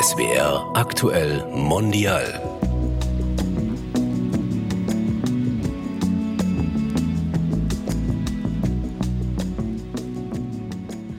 SWR 0.00 0.70
aktuell 0.72 1.44
mondial. 1.54 2.24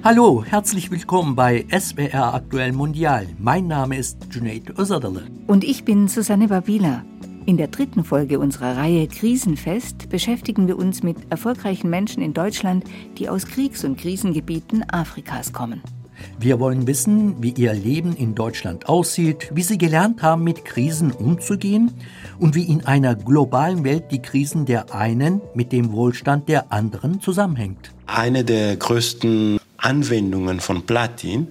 Hallo, 0.04 0.44
herzlich 0.44 0.90
willkommen 0.90 1.36
bei 1.36 1.64
SWR 1.70 2.34
Aktuell 2.34 2.72
Mondial. 2.72 3.28
Mein 3.38 3.68
Name 3.68 3.98
ist 3.98 4.18
Junaid 4.32 4.76
Özadale. 4.80 5.28
Und 5.46 5.64
ich 5.64 5.86
bin 5.86 6.08
Susanne 6.08 6.48
Babila. 6.48 7.06
In 7.46 7.58
der 7.58 7.68
dritten 7.68 8.04
Folge 8.04 8.40
unserer 8.40 8.78
Reihe 8.78 9.08
Krisenfest 9.08 10.10
beschäftigen 10.10 10.68
wir 10.68 10.80
uns 10.80 11.04
mit 11.04 11.18
erfolgreichen 11.30 11.92
Menschen 11.92 12.24
in 12.24 12.34
Deutschland, 12.34 12.86
die 13.20 13.30
aus 13.30 13.46
Kriegs- 13.46 13.84
und 13.84 14.00
Krisengebieten 14.00 14.84
Afrikas 14.90 15.54
kommen. 15.54 15.84
Wir 16.40 16.60
wollen 16.60 16.88
wissen, 16.88 17.42
wie 17.42 17.52
ihr 17.52 17.74
Leben 17.74 18.16
in 18.16 18.36
Deutschland 18.36 18.90
aussieht, 18.90 19.50
wie 19.54 19.64
sie 19.64 19.78
gelernt 19.78 20.22
haben, 20.22 20.44
mit 20.44 20.66
Krisen 20.66 21.12
umzugehen 21.12 21.92
und 22.40 22.56
wie 22.56 22.64
in 22.64 22.86
einer 22.86 23.16
globalen 23.16 23.84
Welt 23.84 24.06
die 24.12 24.22
Krisen 24.22 24.66
der 24.66 24.94
einen 24.94 25.42
mit 25.54 25.72
dem 25.72 25.92
Wohlstand 25.92 26.50
der 26.50 26.72
anderen 26.72 27.22
zusammenhängt. 27.22 27.92
Eine 28.08 28.44
der 28.44 28.76
größten 28.76 29.60
Anwendungen 29.78 30.60
von 30.60 30.86
Platin 30.86 31.48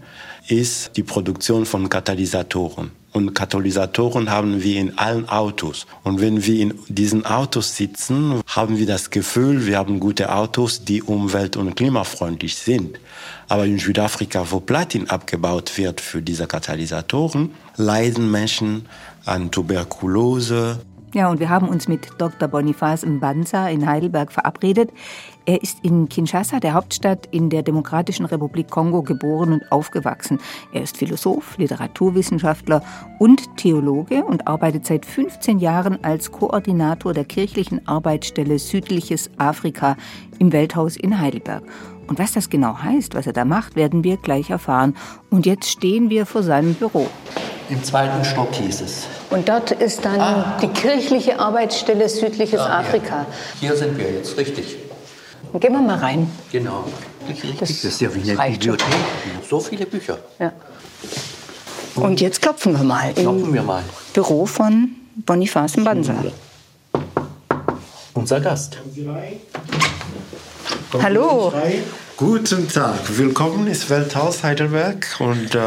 ist 0.49 0.97
die 0.97 1.03
Produktion 1.03 1.67
von 1.67 1.89
Katalysatoren. 1.89 3.00
Und 3.13 3.35
Katalysatoren 3.35 4.31
haben 4.31 4.63
wir 4.63 4.81
in 4.81 4.97
allen 4.99 5.29
Autos. 5.29 5.87
Und 6.05 6.21
wenn 6.21 6.45
wir 6.47 6.61
in 6.61 6.75
diesen 6.89 7.27
Autos 7.27 7.77
sitzen, 7.77 8.41
haben 8.47 8.79
wir 8.79 8.87
das 8.87 9.11
Gefühl, 9.11 9.67
wir 9.67 9.79
haben 9.79 9.99
gute 9.99 10.33
Autos, 10.33 10.85
die 10.85 11.03
umwelt- 11.03 11.57
und 11.57 11.75
klimafreundlich 11.75 12.55
sind. 12.55 13.01
Aber 13.49 13.67
in 13.67 13.81
Südafrika, 13.81 14.53
wo 14.53 14.61
Platin 14.61 15.11
abgebaut 15.11 15.77
wird 15.77 16.01
für 16.01 16.23
diese 16.23 16.47
Katalysatoren, 16.47 17.51
leiden 17.77 18.31
Menschen 18.31 18.87
an 19.25 19.51
Tuberkulose, 19.51 20.81
ja, 21.15 21.29
und 21.29 21.41
wir 21.41 21.49
haben 21.49 21.69
uns 21.69 21.89
mit 21.89 22.09
Dr. 22.19 22.49
Boniface 22.49 23.05
Mbanza 23.05 23.69
in 23.69 23.87
Heidelberg 23.87 24.31
verabredet. 24.31 24.93
Er 25.45 25.61
ist 25.63 25.79
in 25.83 26.09
Kinshasa, 26.09 26.61
der 26.61 26.75
Hauptstadt 26.75 27.27
in 27.33 27.51
der 27.51 27.63
Demokratischen 27.63 28.27
Republik 28.27 28.71
Kongo, 28.71 29.03
geboren 29.03 29.53
und 29.53 29.73
aufgewachsen. 29.73 30.39
Er 30.73 30.83
ist 30.83 30.97
Philosoph, 30.97 31.59
Literaturwissenschaftler 31.59 32.83
und 33.19 33.57
Theologe 33.57 34.25
und 34.25 34.47
arbeitet 34.47 34.87
seit 34.87 35.05
15 35.05 35.59
Jahren 35.59 36.05
als 36.05 36.31
Koordinator 36.31 37.13
der 37.13 37.25
kirchlichen 37.25 37.87
Arbeitsstelle 37.89 38.59
Südliches 38.59 39.31
Afrika 39.39 39.97
im 40.39 40.53
Welthaus 40.53 40.97
in 40.97 41.19
Heidelberg. 41.19 41.65
Und 42.11 42.19
was 42.19 42.33
das 42.33 42.51
genau 42.51 42.77
heißt, 42.83 43.15
was 43.15 43.29
er 43.29 43.33
da 43.33 43.45
macht, 43.45 43.77
werden 43.77 44.03
wir 44.03 44.17
gleich 44.17 44.51
erfahren. 44.51 44.97
Und 45.31 45.47
jetzt 45.47 45.71
stehen 45.71 46.11
wir 46.11 46.27
vor 46.27 46.43
seinem 46.43 46.75
Büro. 46.75 47.07
Im 47.69 47.85
zweiten 47.85 48.25
Stock 48.25 48.53
hieß 48.53 48.81
es. 48.81 49.07
Und 49.31 49.49
dort 49.49 49.71
ist 49.71 50.05
dann 50.05 50.21
ah. 50.21 50.59
die 50.61 50.67
kirchliche 50.67 51.39
Arbeitsstelle 51.39 52.09
Südliches 52.09 52.59
ah, 52.59 52.81
Afrika. 52.81 53.19
Ja. 53.21 53.27
Hier 53.61 53.77
sind 53.77 53.97
wir 53.97 54.11
jetzt, 54.11 54.37
richtig. 54.37 54.77
Dann 55.53 55.61
gehen 55.61 55.73
wir 55.73 55.83
mal 55.83 55.99
rein. 55.99 56.29
Genau. 56.51 56.85
Das, 57.29 57.39
das 57.61 57.85
ist 57.85 58.01
ja 58.01 58.13
wie 58.13 58.29
eine 58.29 58.51
Bibliothek. 58.55 58.89
So 59.49 59.61
viele 59.61 59.87
Bücher. 59.87 60.19
Ja. 60.41 60.53
Und 61.95 62.21
jetzt 62.21 62.43
klopfen 62.43 62.77
wir 62.77 62.83
mal. 62.83 63.13
Klopfen 63.15 63.55
wir 63.55 63.63
mal. 63.63 63.85
Büro 64.15 64.47
von 64.47 64.97
Boniface 65.15 65.77
Mbanza. 65.77 66.15
Unser 68.15 68.41
Gast. 68.41 68.79
Hallo. 71.01 71.53
Guten 72.21 72.69
Tag, 72.69 73.17
willkommen 73.17 73.67
ins 73.67 73.89
Welthaus 73.89 74.45
Heidelberg 74.45 75.07
und 75.21 75.55
äh, 75.55 75.59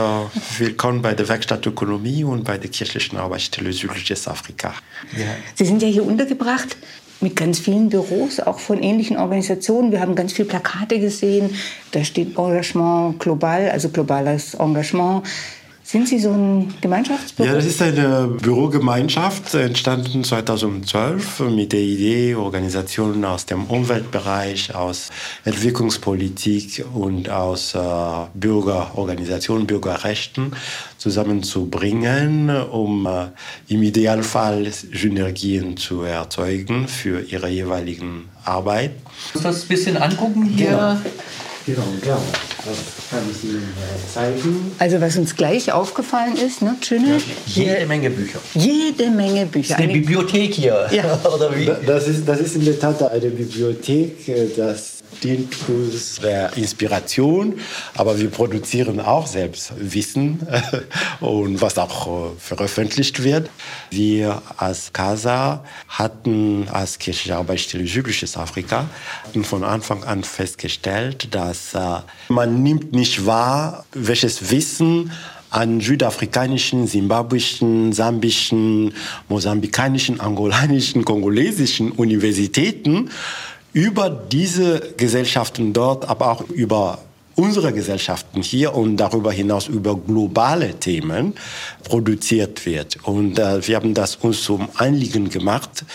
willkommen 0.60 1.02
bei 1.02 1.16
der 1.16 1.28
Werkstatt 1.28 1.66
Ökonomie 1.66 2.24
und 2.24 2.44
bei 2.44 2.60
der 2.60 2.70
kirchlichen 2.70 3.18
Arbeitsstelle 3.18 3.74
Südliches 3.74 4.28
Afrika. 4.28 4.76
Ja. 5.18 5.26
Sie 5.56 5.66
sind 5.66 5.82
ja 5.82 5.88
hier 5.88 6.06
untergebracht 6.06 6.78
mit 7.22 7.36
ganz 7.36 7.58
vielen 7.58 7.90
Büros, 7.90 8.40
auch 8.40 8.60
von 8.60 8.84
ähnlichen 8.84 9.18
Organisationen. 9.18 9.92
Wir 9.92 10.00
haben 10.00 10.14
ganz 10.14 10.34
viele 10.34 10.48
Plakate 10.48 11.00
gesehen. 11.00 11.56
Da 11.90 12.04
steht 12.04 12.38
Engagement 12.38 13.18
global, 13.18 13.72
also 13.72 13.90
globales 13.90 14.54
Engagement. 14.54 15.24
Sind 15.94 16.08
Sie 16.08 16.18
so 16.18 16.32
ein 16.32 16.74
Gemeinschaftsbüro? 16.82 17.48
Ja, 17.48 17.54
das 17.54 17.68
ist 17.68 17.80
eine 17.80 18.26
Bürogemeinschaft, 18.42 19.54
entstanden 19.54 20.24
2012 20.24 21.42
mit 21.52 21.72
der 21.72 21.82
Idee, 21.82 22.34
Organisationen 22.34 23.24
aus 23.24 23.46
dem 23.46 23.66
Umweltbereich, 23.66 24.74
aus 24.74 25.12
Entwicklungspolitik 25.46 26.84
und 26.96 27.30
aus 27.30 27.76
äh, 27.76 27.80
Bürgerorganisationen, 28.34 29.68
Bürgerrechten 29.68 30.54
zusammenzubringen, 30.98 32.50
um 32.50 33.06
äh, 33.06 33.28
im 33.68 33.84
Idealfall 33.84 34.72
Synergien 34.72 35.78
zu 35.78 36.02
erzeugen 36.02 36.88
für 36.88 37.22
ihre 37.22 37.50
jeweiligen 37.50 38.30
Arbeit. 38.44 38.94
Kannst 39.32 39.36
du 39.36 39.48
das 39.48 39.62
ein 39.62 39.68
bisschen 39.68 39.98
angucken 39.98 40.46
hier? 40.46 40.70
Genau. 40.72 40.98
Genau, 41.66 41.84
klar. 42.02 42.22
Das 42.66 42.78
kann 43.10 43.22
ich 43.32 43.44
Ihnen 43.44 43.64
äh, 43.64 44.14
zeigen. 44.14 44.72
Also 44.80 45.00
was 45.00 45.18
uns 45.18 45.36
gleich 45.36 45.72
aufgefallen 45.72 46.36
ist, 46.36 46.62
ne, 46.62 46.76
Schöne? 46.82 47.18
Ja, 47.48 47.64
jede 47.64 47.86
Menge 47.86 48.10
Bücher. 48.10 48.40
Jede 48.54 49.10
Menge 49.10 49.46
Bücher. 49.46 49.76
Eine, 49.76 49.86
eine 49.86 49.94
Bibliothek 49.94 50.54
hier, 50.54 50.90
ja. 50.92 51.20
oder 51.36 51.56
wie? 51.56 51.72
Das 51.86 52.08
ist, 52.08 52.28
das 52.28 52.40
ist 52.40 52.56
in 52.56 52.66
der 52.66 52.80
Tat 52.80 53.02
eine 53.04 53.30
Bibliothek, 53.30 54.28
äh, 54.28 54.48
das 54.56 54.93
dient 55.24 55.56
der 56.22 56.56
Inspiration, 56.58 57.60
aber 57.96 58.20
wir 58.20 58.30
produzieren 58.30 59.00
auch 59.00 59.28
selbst 59.28 59.74
Wissen 59.78 60.46
und 61.20 61.62
was 61.62 61.78
auch 61.78 62.08
äh, 62.08 62.32
veröffentlicht 62.40 63.24
wird. 63.24 63.50
Wir 63.90 64.42
als 64.58 64.92
CASA 64.94 65.64
hatten 65.88 66.68
als 66.72 67.00
kirchliche 67.00 67.38
Arbeitsstelle 67.38 67.88
Südliches 67.88 68.38
Afrika 68.38 68.88
von 69.44 69.64
Anfang 69.64 70.04
an 70.04 70.24
festgestellt, 70.24 71.34
dass 71.34 71.74
äh, 71.74 71.80
man 72.30 72.64
nimmt 72.64 72.94
nicht 72.94 73.26
wahr, 73.26 73.86
welches 73.94 74.52
Wissen 74.52 75.12
an 75.54 75.82
südafrikanischen, 75.82 76.88
simbabwischen, 76.88 77.94
sambischen, 77.94 78.94
mosambikanischen, 79.30 80.20
angolanischen, 80.20 81.06
kongolesischen 81.06 81.92
Universitäten 81.92 83.12
über 83.74 84.10
diese 84.10 84.94
Gesellschaften 84.98 85.74
dort, 85.74 86.08
aber 86.08 86.32
auch 86.32 86.42
über 86.50 87.00
unsere 87.36 87.74
Gesellschaften 87.74 88.42
hier 88.42 88.76
und 88.76 88.98
darüber 88.98 89.32
hinaus 89.32 89.68
über 89.68 89.98
globale 89.98 90.80
Themen 90.80 91.34
produziert 91.84 92.66
wird. 92.66 92.98
Und 93.04 93.40
äh, 93.40 93.68
wir 93.68 93.76
haben 93.76 93.94
das 93.94 94.18
uns 94.18 94.44
zum 94.44 94.70
Anliegen 94.76 95.30
gemacht, 95.30 95.86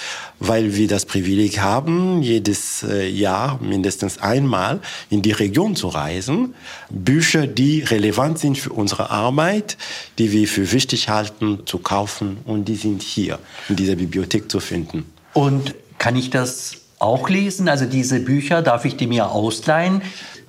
weil 0.41 0.75
wir 0.75 0.89
das 0.89 1.07
Privileg 1.07 1.61
haben, 1.61 2.23
jedes 2.23 2.83
äh, 2.83 3.09
Jahr 3.09 3.61
mindestens 3.63 4.19
einmal 4.19 4.81
in 5.11 5.23
die 5.23 5.33
Region 5.33 5.77
zu 5.77 5.89
reisen. 5.89 6.55
Bücher, 6.91 7.47
die 7.47 7.83
relevant 7.83 8.39
sind 8.39 8.59
für 8.59 8.73
unsere 8.73 9.11
Arbeit, 9.11 9.77
die 10.19 10.33
wir 10.33 10.49
für 10.49 10.73
wichtig 10.73 11.09
halten, 11.09 11.61
zu 11.67 11.79
kaufen 11.79 12.39
und 12.45 12.67
die 12.67 12.77
sind 12.77 13.03
hier 13.03 13.39
in 13.69 13.77
dieser 13.77 13.97
Bibliothek 13.97 14.51
zu 14.51 14.61
finden. 14.61 15.07
Und 15.35 15.75
kann 15.99 16.17
ich 16.17 16.31
das 16.31 16.79
auch 16.99 17.29
lesen? 17.29 17.69
Also 17.69 17.87
diese 17.87 18.21
Bücher, 18.21 18.63
darf 18.63 18.85
ich 18.85 18.97
die 18.97 19.07
mir 19.07 19.31
ausleihen? 19.31 20.03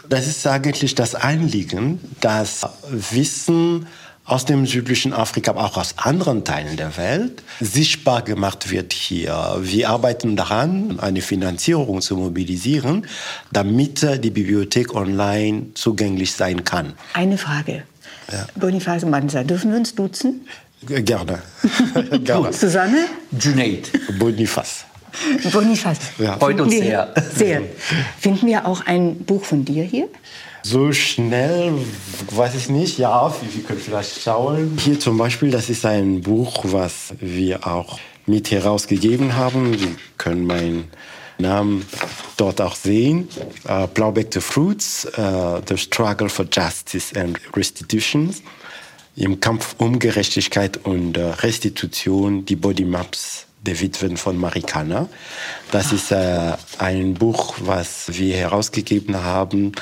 Das 0.07 0.27
ist 0.27 0.45
eigentlich 0.47 0.95
das 0.95 1.13
Anliegen, 1.13 1.99
dass 2.19 2.67
Wissen 2.89 3.85
aus 4.25 4.45
dem 4.45 4.65
südlichen 4.65 5.11
Afrika, 5.11 5.51
aber 5.51 5.65
auch 5.65 5.77
aus 5.77 5.95
anderen 5.97 6.43
Teilen 6.45 6.77
der 6.77 6.97
Welt 6.97 7.43
sichtbar 7.59 8.21
gemacht 8.21 8.69
wird 8.69 8.93
hier. 8.93 9.57
Wir 9.61 9.89
arbeiten 9.89 10.35
daran, 10.35 10.99
eine 10.99 11.21
Finanzierung 11.21 12.01
zu 12.01 12.15
mobilisieren, 12.15 13.07
damit 13.51 14.05
die 14.23 14.29
Bibliothek 14.29 14.93
online 14.93 15.67
zugänglich 15.73 16.33
sein 16.33 16.63
kann. 16.63 16.93
Eine 17.13 17.37
Frage. 17.37 17.83
Ja. 18.31 18.45
Boniface 18.55 19.05
Manza, 19.05 19.43
dürfen 19.43 19.71
wir 19.71 19.79
uns 19.79 19.95
duzen? 19.95 20.47
Gerne. 20.85 21.41
Gerne. 22.23 22.53
Susanne? 22.53 23.05
Junaid. 23.31 23.91
Boniface. 24.19 24.85
Boniface. 25.51 25.99
Ja. 26.17 26.37
Freut 26.37 26.59
uns 26.59 26.73
sehr. 26.73 27.13
Sehr. 27.35 27.61
Finden 28.19 28.47
wir 28.47 28.65
auch 28.65 28.85
ein 28.85 29.19
Buch 29.19 29.43
von 29.43 29.65
dir 29.65 29.83
hier? 29.83 30.09
So 30.63 30.91
schnell 30.91 31.73
weiß 32.31 32.55
ich 32.55 32.69
nicht. 32.69 32.97
Ja, 32.97 33.33
wir 33.53 33.63
können 33.63 33.79
vielleicht 33.79 34.21
schauen. 34.21 34.77
Hier 34.83 34.99
zum 34.99 35.17
Beispiel, 35.17 35.51
das 35.51 35.69
ist 35.69 35.85
ein 35.85 36.21
Buch, 36.21 36.63
was 36.65 37.13
wir 37.19 37.65
auch 37.65 37.99
mit 38.25 38.51
herausgegeben 38.51 39.35
haben. 39.35 39.77
Sie 39.77 39.95
können 40.17 40.45
meinen 40.45 40.89
Namen 41.37 41.85
dort 42.37 42.61
auch 42.61 42.75
sehen. 42.75 43.29
Uh, 43.67 43.87
Plowback 43.87 44.33
the 44.33 44.41
Fruits, 44.41 45.07
uh, 45.17 45.61
The 45.65 45.77
Struggle 45.77 46.29
for 46.29 46.45
Justice 46.51 47.17
and 47.17 47.39
Restitution. 47.55 48.33
Im 49.15 49.39
Kampf 49.39 49.75
um 49.79 49.97
Gerechtigkeit 49.97 50.77
und 50.83 51.17
uh, 51.17 51.31
Restitution, 51.41 52.45
die 52.45 52.55
Bodymaps 52.55 53.47
der 53.61 53.79
Witwen 53.79 54.17
von 54.17 54.37
Marikana. 54.37 55.09
Das 55.71 55.91
ist 55.91 56.11
äh, 56.11 56.53
ein 56.77 57.13
Buch, 57.13 57.55
was 57.59 58.05
wir 58.17 58.35
herausgegeben 58.35 59.23
haben, 59.23 59.73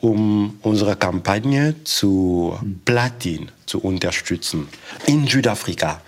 um 0.00 0.58
unsere 0.62 0.96
Kampagne 0.96 1.74
zu 1.84 2.58
Platin 2.84 3.50
zu 3.66 3.80
unterstützen. 3.80 4.68
In 5.06 5.26
Südafrika. 5.26 6.00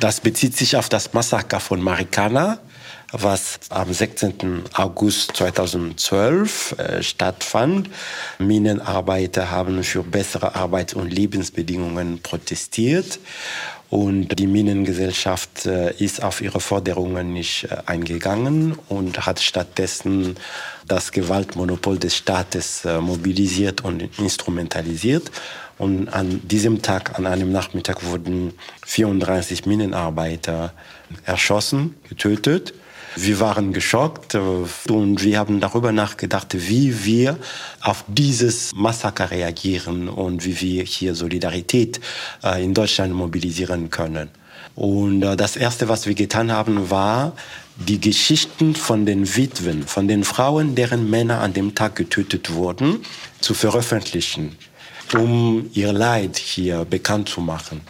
Das 0.00 0.20
bezieht 0.20 0.56
sich 0.56 0.76
auf 0.76 0.88
das 0.88 1.12
Massaker 1.12 1.60
von 1.60 1.80
Marikana 1.80 2.58
was 3.12 3.58
am 3.70 3.92
16. 3.92 4.64
August 4.74 5.36
2012 5.36 6.72
äh, 6.78 7.02
stattfand. 7.02 7.88
Minenarbeiter 8.38 9.50
haben 9.50 9.82
für 9.82 10.02
bessere 10.02 10.54
Arbeits- 10.54 10.94
und 10.94 11.10
Lebensbedingungen 11.10 12.20
protestiert. 12.22 13.18
Und 13.90 14.38
die 14.38 14.46
Minengesellschaft 14.46 15.64
äh, 15.64 15.94
ist 15.94 16.22
auf 16.22 16.42
ihre 16.42 16.60
Forderungen 16.60 17.32
nicht 17.32 17.64
äh, 17.64 17.78
eingegangen 17.86 18.78
und 18.88 19.24
hat 19.24 19.40
stattdessen 19.40 20.36
das 20.86 21.10
Gewaltmonopol 21.10 21.98
des 21.98 22.14
Staates 22.14 22.84
äh, 22.84 23.00
mobilisiert 23.00 23.82
und 23.82 24.02
instrumentalisiert. 24.18 25.30
Und 25.78 26.08
an 26.08 26.40
diesem 26.46 26.82
Tag, 26.82 27.18
an 27.18 27.26
einem 27.26 27.50
Nachmittag, 27.50 28.04
wurden 28.04 28.52
34 28.84 29.64
Minenarbeiter 29.64 30.74
erschossen, 31.24 31.94
getötet. 32.08 32.74
Wir 33.20 33.40
waren 33.40 33.72
geschockt 33.72 34.34
äh, 34.34 34.38
und 34.38 35.24
wir 35.24 35.38
haben 35.38 35.58
darüber 35.58 35.90
nachgedacht, 35.90 36.54
wie 36.54 37.04
wir 37.04 37.36
auf 37.80 38.04
dieses 38.06 38.72
Massaker 38.76 39.32
reagieren 39.32 40.08
und 40.08 40.44
wie 40.44 40.60
wir 40.60 40.84
hier 40.84 41.16
Solidarität 41.16 42.00
äh, 42.44 42.62
in 42.62 42.74
Deutschland 42.74 43.12
mobilisieren 43.12 43.90
können. 43.90 44.28
Und 44.76 45.24
äh, 45.24 45.36
das 45.36 45.56
Erste, 45.56 45.88
was 45.88 46.06
wir 46.06 46.14
getan 46.14 46.52
haben, 46.52 46.90
war, 46.90 47.32
die 47.74 48.00
Geschichten 48.00 48.76
von 48.76 49.04
den 49.04 49.36
Witwen, 49.36 49.82
von 49.82 50.06
den 50.06 50.22
Frauen, 50.22 50.76
deren 50.76 51.10
Männer 51.10 51.40
an 51.40 51.52
dem 51.52 51.74
Tag 51.74 51.96
getötet 51.96 52.52
wurden, 52.52 53.00
zu 53.40 53.52
veröffentlichen, 53.52 54.56
um 55.12 55.68
ihr 55.74 55.92
Leid 55.92 56.36
hier 56.36 56.84
bekannt 56.84 57.28
zu 57.28 57.40
machen. 57.40 57.80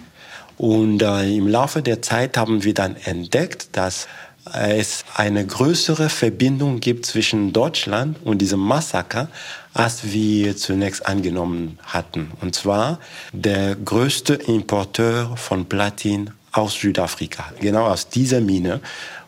Und 0.57 1.03
äh, 1.03 1.37
im 1.37 1.47
Laufe 1.47 1.83
der 1.83 2.03
Zeit 2.03 2.37
haben 2.37 2.65
wir 2.65 2.75
dann 2.75 2.97
entdeckt, 2.97 3.69
dass 3.73 4.09
es 4.55 5.05
eine 5.15 5.47
größere 5.47 6.09
Verbindung 6.09 6.81
gibt 6.81 7.07
zwischen 7.07 7.53
Deutschland 7.53 8.19
und 8.25 8.39
diesem 8.39 8.61
Massaker, 8.61 9.29
als 9.75 10.13
wir 10.13 10.57
zunächst 10.57 11.07
angenommen 11.07 11.79
hatten. 11.85 12.31
Und 12.41 12.55
zwar 12.55 12.99
der 13.33 13.77
größte 13.77 14.35
Importeur 14.35 15.37
von 15.37 15.67
Platin 15.67 16.31
aus 16.53 16.75
Südafrika. 16.75 17.53
Genau 17.61 17.87
aus 17.87 18.09
dieser 18.09 18.41
Mine, 18.41 18.81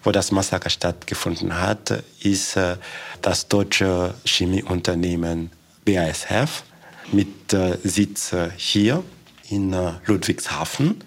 wo 0.03 0.11
das 0.11 0.33
Massaker 0.33 0.71
stattgefunden 0.71 1.61
hat, 1.61 2.03
ist 2.23 2.57
äh, 2.57 2.77
das 3.23 3.49
deutsche 3.49 4.15
Chemieunternehmen 4.25 5.51
BASF 5.85 6.65
mit 7.13 7.53
äh, 7.53 7.77
Sitz 7.85 8.33
äh, 8.33 8.51
hier 8.57 9.05
in 9.51 9.75
Ludwigshafen. 10.07 11.03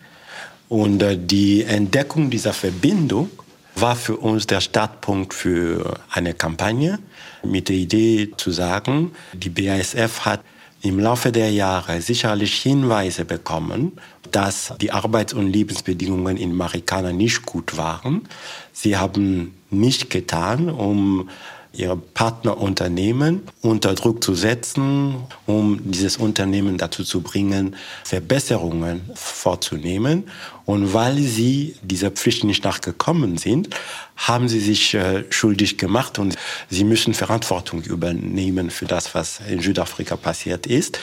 Und 0.69 1.03
die 1.29 1.63
Entdeckung 1.63 2.29
dieser 2.29 2.51
Verbindung 2.51 3.29
war 3.75 3.95
für 3.95 4.17
uns 4.17 4.47
der 4.47 4.61
Startpunkt 4.61 5.33
für 5.33 5.99
eine 6.11 6.33
Kampagne 6.33 6.99
mit 7.43 7.69
der 7.69 7.75
Idee 7.75 8.31
zu 8.37 8.51
sagen, 8.51 9.11
die 9.33 9.49
BASF 9.49 10.21
hat 10.21 10.41
im 10.81 10.99
Laufe 10.99 11.31
der 11.31 11.49
Jahre 11.49 12.01
sicherlich 12.01 12.55
Hinweise 12.55 13.23
bekommen, 13.23 13.93
dass 14.31 14.73
die 14.81 14.91
Arbeits- 14.91 15.33
und 15.33 15.47
Lebensbedingungen 15.47 16.35
in 16.35 16.53
Marikana 16.53 17.13
nicht 17.13 17.45
gut 17.45 17.77
waren. 17.77 18.27
Sie 18.73 18.97
haben 18.97 19.53
nicht 19.69 20.09
getan, 20.09 20.69
um 20.69 21.29
ihre 21.75 21.97
Partnerunternehmen 21.97 23.41
unter 23.61 23.95
Druck 23.95 24.23
zu 24.23 24.35
setzen, 24.35 25.15
um 25.47 25.79
dieses 25.83 26.17
Unternehmen 26.17 26.77
dazu 26.77 27.03
zu 27.03 27.21
bringen, 27.21 27.75
Verbesserungen 28.03 29.01
vorzunehmen. 29.15 30.25
Und 30.65 30.93
weil 30.93 31.17
sie 31.17 31.75
dieser 31.81 32.11
Pflicht 32.11 32.43
nicht 32.43 32.63
nachgekommen 32.63 33.37
sind, 33.37 33.69
haben 34.15 34.47
sie 34.47 34.59
sich 34.59 34.93
äh, 34.93 35.23
schuldig 35.31 35.79
gemacht 35.79 36.19
und 36.19 36.35
sie 36.69 36.83
müssen 36.83 37.15
Verantwortung 37.15 37.81
übernehmen 37.81 38.69
für 38.69 38.85
das, 38.85 39.15
was 39.15 39.41
in 39.49 39.59
Südafrika 39.59 40.15
passiert 40.15 40.67
ist. 40.67 40.99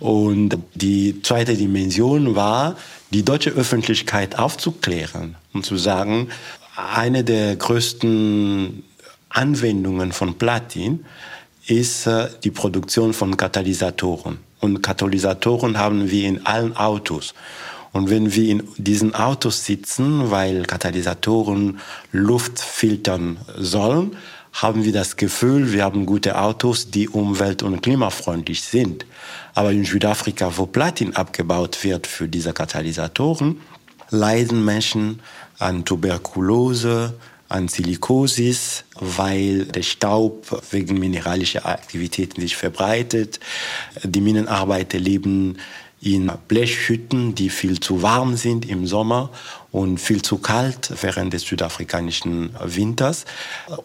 Und 0.00 0.58
die 0.74 1.22
zweite 1.22 1.56
Dimension 1.56 2.36
war, 2.36 2.76
die 3.10 3.24
deutsche 3.24 3.50
Öffentlichkeit 3.50 4.38
aufzuklären 4.38 5.36
und 5.54 5.64
zu 5.64 5.78
sagen, 5.78 6.28
eine 6.76 7.24
der 7.24 7.56
größten 7.56 8.84
Anwendungen 9.30 10.12
von 10.12 10.34
Platin 10.34 11.04
ist 11.66 12.06
äh, 12.06 12.28
die 12.44 12.50
Produktion 12.50 13.12
von 13.12 13.36
Katalysatoren. 13.36 14.38
Und 14.60 14.82
Katalysatoren 14.82 15.78
haben 15.78 16.10
wir 16.10 16.28
in 16.28 16.44
allen 16.46 16.76
Autos. 16.76 17.34
Und 17.92 18.10
wenn 18.10 18.34
wir 18.34 18.50
in 18.50 18.68
diesen 18.76 19.14
Autos 19.14 19.64
sitzen, 19.64 20.30
weil 20.30 20.64
Katalysatoren 20.64 21.80
Luft 22.12 22.60
filtern 22.60 23.38
sollen, 23.56 24.16
haben 24.52 24.84
wir 24.84 24.92
das 24.92 25.16
Gefühl, 25.16 25.72
wir 25.72 25.84
haben 25.84 26.06
gute 26.06 26.38
Autos, 26.38 26.90
die 26.90 27.08
umwelt- 27.08 27.62
und 27.62 27.82
klimafreundlich 27.82 28.62
sind. 28.62 29.06
Aber 29.54 29.72
in 29.72 29.84
Südafrika, 29.84 30.52
wo 30.56 30.66
Platin 30.66 31.14
abgebaut 31.16 31.82
wird 31.84 32.06
für 32.06 32.28
diese 32.28 32.52
Katalysatoren, 32.52 33.60
leiden 34.10 34.64
Menschen 34.64 35.20
an 35.58 35.84
Tuberkulose, 35.84 37.14
an 37.50 37.68
Silikosis, 37.68 38.84
weil 38.94 39.66
der 39.66 39.82
Staub 39.82 40.62
wegen 40.70 40.98
mineralischer 40.98 41.66
Aktivitäten 41.66 42.40
sich 42.40 42.56
verbreitet. 42.56 43.40
Die 44.02 44.20
Minenarbeiter 44.20 44.98
leben 44.98 45.58
in 46.00 46.32
Blechhütten, 46.48 47.34
die 47.34 47.50
viel 47.50 47.78
zu 47.78 48.02
warm 48.02 48.36
sind 48.36 48.66
im 48.66 48.86
Sommer 48.86 49.30
und 49.70 49.98
viel 49.98 50.22
zu 50.22 50.38
kalt 50.38 50.92
während 51.02 51.34
des 51.34 51.42
südafrikanischen 51.42 52.54
Winters. 52.64 53.26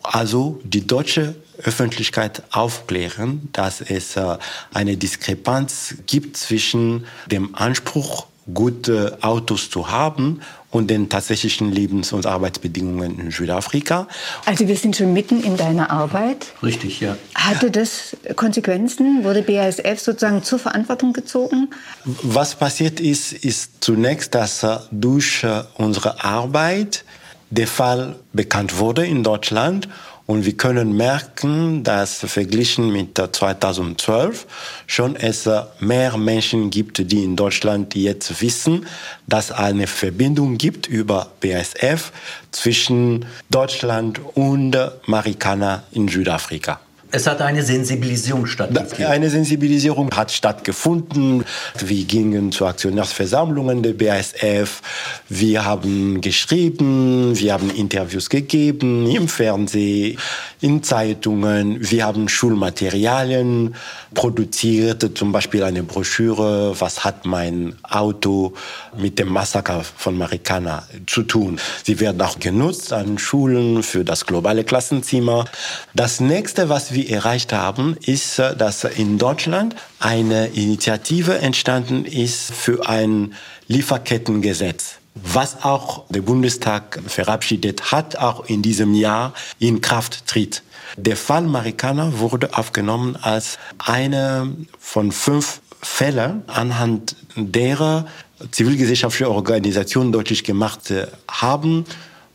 Also 0.02 0.62
die 0.64 0.88
deutsche 0.88 1.36
Öffentlichkeit 1.64 2.44
aufklären, 2.52 3.50
dass 3.52 3.82
es 3.82 4.16
äh, 4.16 4.38
eine 4.74 4.96
Diskrepanz 4.96 5.96
gibt 6.06 6.38
zwischen 6.38 7.06
dem 7.30 7.56
Anspruch 7.56 8.28
gute 8.54 9.18
Autos 9.22 9.70
zu 9.70 9.90
haben 9.90 10.42
und 10.76 10.90
den 10.90 11.08
tatsächlichen 11.08 11.72
Lebens- 11.72 12.12
und 12.12 12.26
Arbeitsbedingungen 12.26 13.18
in 13.18 13.32
Südafrika. 13.32 14.10
Also 14.46 14.68
wir 14.68 14.76
sind 14.76 14.98
schon 14.98 15.14
mitten 15.14 15.42
in 15.42 15.56
deiner 15.56 15.90
Arbeit. 15.90 16.48
Richtig, 16.62 17.00
ja. 17.00 17.16
Hatte 17.34 17.72
das 17.72 18.18
Konsequenzen? 18.36 19.24
Wurde 19.24 19.42
BASF 19.42 20.00
sozusagen 20.00 20.44
zur 20.44 20.60
Verantwortung 20.60 21.14
gezogen? 21.14 21.70
Was 22.04 22.56
passiert 22.56 23.00
ist, 23.00 23.32
ist 23.32 23.72
zunächst, 23.80 24.36
dass 24.36 24.66
durch 24.92 25.46
äh, 25.46 25.64
unsere 25.76 26.26
Arbeit 26.26 27.06
der 27.52 27.68
Fall 27.68 28.18
bekannt 28.34 28.78
wurde 28.78 29.06
in 29.06 29.24
Deutschland 29.24 29.88
und 30.28 30.46
wir 30.46 30.58
können 30.58 30.98
merken, 30.98 31.84
dass 31.84 32.20
verglichen 32.20 32.92
mit 32.92 33.18
2012 33.18 34.48
schon 34.88 35.16
es 35.16 35.48
mehr 35.80 36.18
Menschen 36.18 36.72
gibt, 36.72 37.12
die 37.12 37.24
in 37.24 37.36
Deutschland 37.36 37.94
jetzt 37.96 38.42
wissen, 38.42 38.88
dass 39.28 39.52
eine 39.52 39.88
Verbindung 39.88 40.58
gibt 40.58 40.88
über 40.88 41.32
BASF 41.42 42.12
zwischen 42.52 43.26
Deutschland 43.50 44.20
und 44.34 44.76
Marikana 45.06 45.84
in 45.92 46.08
Südafrika. 46.08 46.80
Es 47.16 47.28
hat 47.28 47.42
eine 47.42 47.64
Sensibilisierung 47.64 48.46
stattgefunden. 48.46 49.06
Eine 49.06 49.30
Sensibilisierung 49.30 50.12
hat 50.12 50.34
stattgefunden. 50.34 51.46
Wir 51.80 52.04
gingen 52.04 52.52
zu 52.52 52.66
Aktionärsversammlungen 52.66 53.82
der 53.84 53.94
BASF. 53.94 54.82
Wir 55.30 55.64
haben 55.64 56.20
geschrieben, 56.20 57.32
wir 57.40 57.54
haben 57.54 57.70
Interviews 57.70 58.30
gegeben 58.30 59.10
im 59.10 59.30
Fernsehen, 59.30 60.18
in 60.60 60.84
Zeitungen. 60.84 61.78
Wir 61.90 62.06
haben 62.06 62.28
Schulmaterialien 62.28 63.76
produziert, 64.14 65.18
zum 65.18 65.32
Beispiel 65.32 65.64
eine 65.64 65.84
Broschüre, 65.84 66.76
was 66.82 67.06
hat 67.06 67.26
mein 67.26 67.76
Auto 67.84 68.56
mit 68.98 69.20
dem 69.20 69.30
Massaker 69.30 69.84
von 69.96 70.18
Marikana 70.18 70.84
zu 71.08 71.24
tun. 71.24 71.60
Sie 71.86 71.98
werden 72.02 72.22
auch 72.22 72.40
genutzt 72.40 72.92
an 72.92 73.18
Schulen 73.18 73.84
für 73.84 74.04
das 74.04 74.26
globale 74.26 74.66
Klassenzimmer. 74.66 75.46
Das 75.94 76.20
nächste, 76.20 76.68
was 76.68 76.94
wir 76.94 77.05
erreicht 77.10 77.54
haben, 77.54 77.98
ist, 78.02 78.40
äh, 78.40 78.56
dass 78.56 78.84
in 78.84 79.18
Deutschland 79.18 79.76
eine 80.00 80.48
Initiative 80.48 81.40
entstanden 81.40 82.06
ist 82.06 82.54
für 82.54 82.88
ein 82.88 83.34
Lieferkettengesetz 83.68 84.96
was 85.16 85.64
auch 85.64 86.04
der 86.10 86.22
Bundestag 86.22 87.02
verabschiedet 87.08 87.94
hat, 87.94 88.18
auch 88.18 88.46
in 88.48 88.62
diesem 88.62 88.94
Jahr 88.94 89.34
in 89.60 89.80
Kraft 89.82 90.28
tritt. 90.28 90.62
Der 90.98 91.18
Fall 91.18 91.44
Marikana 91.44 92.20
wurde 92.20 92.58
aufgenommen 92.58 93.16
als 93.16 93.58
eine 93.78 94.54
von 94.78 95.12
fünf 95.12 95.62
Fällen, 95.82 96.44
anhand 96.48 97.16
derer 97.36 98.08
zivilgesellschaftliche 98.52 99.32
Organisationen 99.32 100.12
deutlich 100.12 100.44
gemacht 100.44 100.94
haben, 101.30 101.86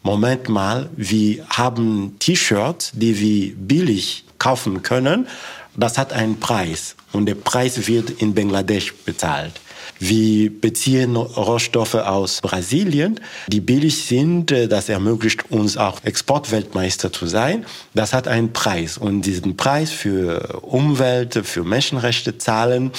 Moment 0.03 0.49
mal, 0.49 0.89
wir 0.97 1.45
haben 1.50 2.17
T-Shirts, 2.21 2.93
die 2.95 3.19
wir 3.19 3.55
billig 3.55 4.25
kaufen 4.40 4.82
können. 4.82 5.28
Das 5.76 5.99
hat 5.99 6.12
einen 6.12 6.40
Preis 6.40 6.97
und 7.12 7.26
der 7.26 7.37
Preis 7.37 7.87
wird 7.87 8.11
in 8.11 8.35
Bangladesch 8.35 8.92
bezahlt. 9.04 9.52
Wir 10.00 10.50
beziehen 10.50 11.14
Rohstoffe 11.14 11.94
aus 11.94 12.40
Brasilien, 12.40 13.20
die 13.49 13.61
billig 13.61 14.04
sind. 14.04 14.50
Das 14.50 14.88
ermöglicht 14.88 15.50
uns 15.50 15.76
auch 15.76 16.02
Exportweltmeister 16.02 17.12
zu 17.12 17.26
sein. 17.26 17.66
Das 17.92 18.14
hat 18.14 18.26
einen 18.26 18.52
Preis 18.52 18.97
und 18.97 19.23
diesen 19.23 19.56
Preis 19.56 19.90
für 19.90 20.61
Umwelt, 20.62 21.38
für 21.44 21.64
Menschenrechte 21.64 22.38
zahlen 22.38 22.92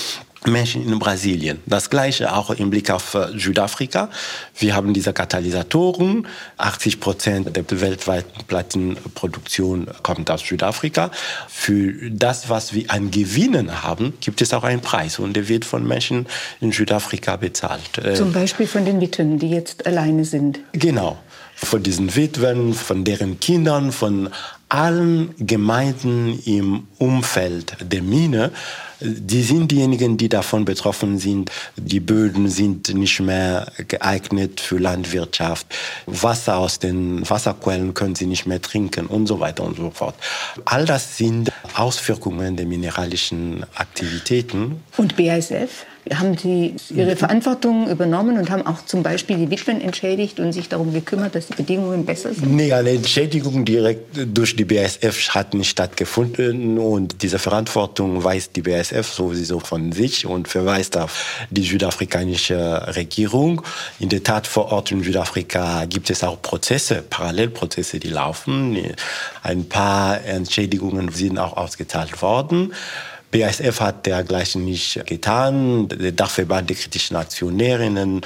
Menschen 0.46 0.88
in 0.88 0.98
Brasilien. 0.98 1.60
Das 1.66 1.90
gleiche 1.90 2.34
auch 2.34 2.50
im 2.50 2.72
Blick 2.72 2.90
auf 2.90 3.14
äh, 3.14 3.28
Südafrika. 3.38 4.10
Wir 4.58 4.76
haben 4.76 4.94
diese 4.94 5.14
Katalysatoren. 5.14 6.28
80 6.58 7.00
Prozent 7.00 7.56
der 7.56 7.82
weltweiten 7.82 8.44
Plattenproduktion 8.48 9.88
kommt 10.02 10.32
aus 10.32 10.42
Südafrika. 10.42 11.12
Für 11.48 11.94
das, 12.10 12.50
was 12.50 12.74
wir 12.74 12.90
an 12.90 13.12
Gewinnen 13.12 13.84
haben, 13.84 14.14
gibt 14.20 14.42
es 14.42 14.54
auch 14.54 14.64
einen 14.64 14.82
Preis 14.82 15.20
und 15.20 15.34
der 15.34 15.48
wird 15.48 15.64
von 15.64 15.88
Menschen 15.88 16.26
in 16.60 16.72
Südafrika 16.72 17.36
bezahlt. 17.36 18.00
Äh, 18.00 18.16
Zum 18.16 18.34
Beispiel 18.34 18.66
von 18.66 18.84
den 18.84 19.00
Witwen, 19.00 19.38
die 19.38 19.52
jetzt 19.52 19.86
alleine 19.86 20.26
sind. 20.26 20.60
Genau. 20.72 21.20
Von 21.56 21.84
diesen 21.84 22.16
Witwen, 22.16 22.74
von 22.74 23.04
deren 23.04 23.40
Kindern, 23.40 23.92
von 23.92 24.30
allen 24.72 25.34
Gemeinden 25.38 26.40
im 26.46 26.88
Umfeld 26.98 27.76
der 27.82 28.02
Mine 28.02 28.52
die 29.04 29.42
sind 29.42 29.72
diejenigen, 29.72 30.18
die 30.18 30.30
davon 30.30 30.64
betroffen 30.64 31.18
sind. 31.18 31.52
Die 31.76 32.00
Böden 32.00 32.50
sind 32.50 32.94
nicht 32.94 33.20
mehr 33.20 33.72
geeignet 33.88 34.62
für 34.62 34.78
Landwirtschaft. 34.78 35.66
Wasser 36.06 36.58
aus 36.58 36.78
den 36.78 37.28
Wasserquellen 37.28 37.96
können 37.96 38.14
sie 38.14 38.28
nicht 38.28 38.46
mehr 38.46 38.62
trinken 38.62 39.08
und 39.08 39.26
so 39.26 39.40
weiter 39.40 39.64
und 39.64 39.78
so 39.78 39.90
fort. 39.90 40.16
All 40.66 40.86
das 40.86 41.18
sind 41.18 41.52
Auswirkungen 41.74 42.58
der 42.58 42.68
mineralischen 42.68 43.66
Aktivitäten. 43.74 44.84
Und 44.98 45.18
BASF? 45.18 45.86
Haben 46.14 46.36
Sie 46.38 46.76
Ihre 46.90 47.16
Verantwortung 47.16 47.88
übernommen 47.90 48.38
und 48.38 48.50
haben 48.50 48.66
auch 48.66 48.86
zum 48.86 49.04
Beispiel 49.04 49.38
die 49.38 49.52
Witwen 49.52 49.82
entschädigt 49.82 50.40
und 50.40 50.52
sich 50.52 50.68
darum 50.68 50.94
gekümmert, 50.94 51.36
dass 51.36 51.48
die 51.48 51.54
Bedingungen 51.54 52.06
besser 52.06 52.34
sind? 52.34 52.56
Nee, 52.56 52.74
eine 52.74 52.90
Entschädigung 52.90 53.66
direkt 53.66 54.18
durch 54.36 54.56
die 54.56 54.66
BASF 54.66 55.30
hat 55.30 55.54
nicht 55.54 55.70
stattgefunden 55.70 56.80
und 56.80 57.22
diese 57.22 57.38
Verantwortung 57.38 58.24
weist 58.24 58.56
die 58.56 58.64
BASF 58.64 59.14
sowieso 59.14 59.60
von 59.60 59.92
sich 59.92 60.26
und 60.26 60.48
verweist 60.48 60.98
auf 60.98 61.46
die 61.52 61.64
südafrikanische 61.64 62.96
Regierung. 62.96 63.62
In 64.00 64.10
der 64.10 64.24
Tat 64.24 64.48
vor 64.48 64.72
Ort 64.72 64.92
in 64.92 65.04
Südafrika 65.04 65.86
gibt 65.86 66.10
es 66.10 66.24
auch 66.24 66.42
Prozesse, 66.42 67.04
Parallelprozesse, 67.08 68.00
die 68.00 68.10
laufen. 68.10 68.76
Ein 69.44 69.70
paar 69.70 70.24
Entschädigungen 70.24 71.10
sind 71.10 71.38
auch 71.38 71.58
ausgezahlt 71.58 72.22
worden. 72.22 72.74
BASF 73.32 73.80
hat 73.80 74.06
dergleichen 74.06 74.66
nicht 74.66 75.06
getan. 75.06 75.88
Der 75.88 76.12
Dachverband 76.12 76.70
der 76.70 76.78
kritischen 76.78 77.16
Aktionärinnen 77.16 78.22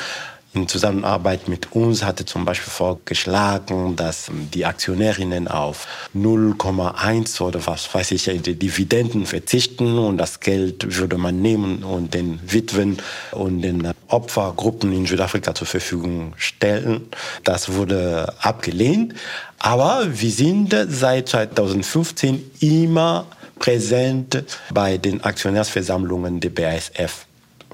in 0.55 0.67
Zusammenarbeit 0.67 1.47
mit 1.49 1.73
uns 1.73 2.03
hatte 2.03 2.25
zum 2.25 2.45
Beispiel 2.45 2.71
vorgeschlagen, 2.71 3.95
dass 3.95 4.31
die 4.53 4.65
Aktionärinnen 4.65 5.47
auf 5.47 5.85
0,1 6.15 7.41
oder 7.41 7.65
was 7.67 7.93
weiß 7.93 8.11
ich, 8.11 8.23
die 8.41 8.55
Dividenden 8.55 9.25
verzichten 9.25 9.97
und 9.97 10.17
das 10.17 10.39
Geld 10.39 10.97
würde 10.97 11.17
man 11.17 11.41
nehmen 11.41 11.83
und 11.83 12.13
den 12.13 12.39
Witwen 12.45 12.97
und 13.31 13.61
den 13.61 13.91
Opfergruppen 14.07 14.93
in 14.93 15.05
Südafrika 15.05 15.53
zur 15.53 15.67
Verfügung 15.67 16.33
stellen. 16.37 17.09
Das 17.43 17.73
wurde 17.73 18.33
abgelehnt. 18.39 19.13
Aber 19.59 20.07
wir 20.09 20.31
sind 20.31 20.75
seit 20.89 21.29
2015 21.29 22.51
immer 22.61 23.25
präsent 23.59 24.43
bei 24.73 24.97
den 24.97 25.23
Aktionärsversammlungen 25.23 26.39
der 26.39 26.49
BASF 26.49 27.25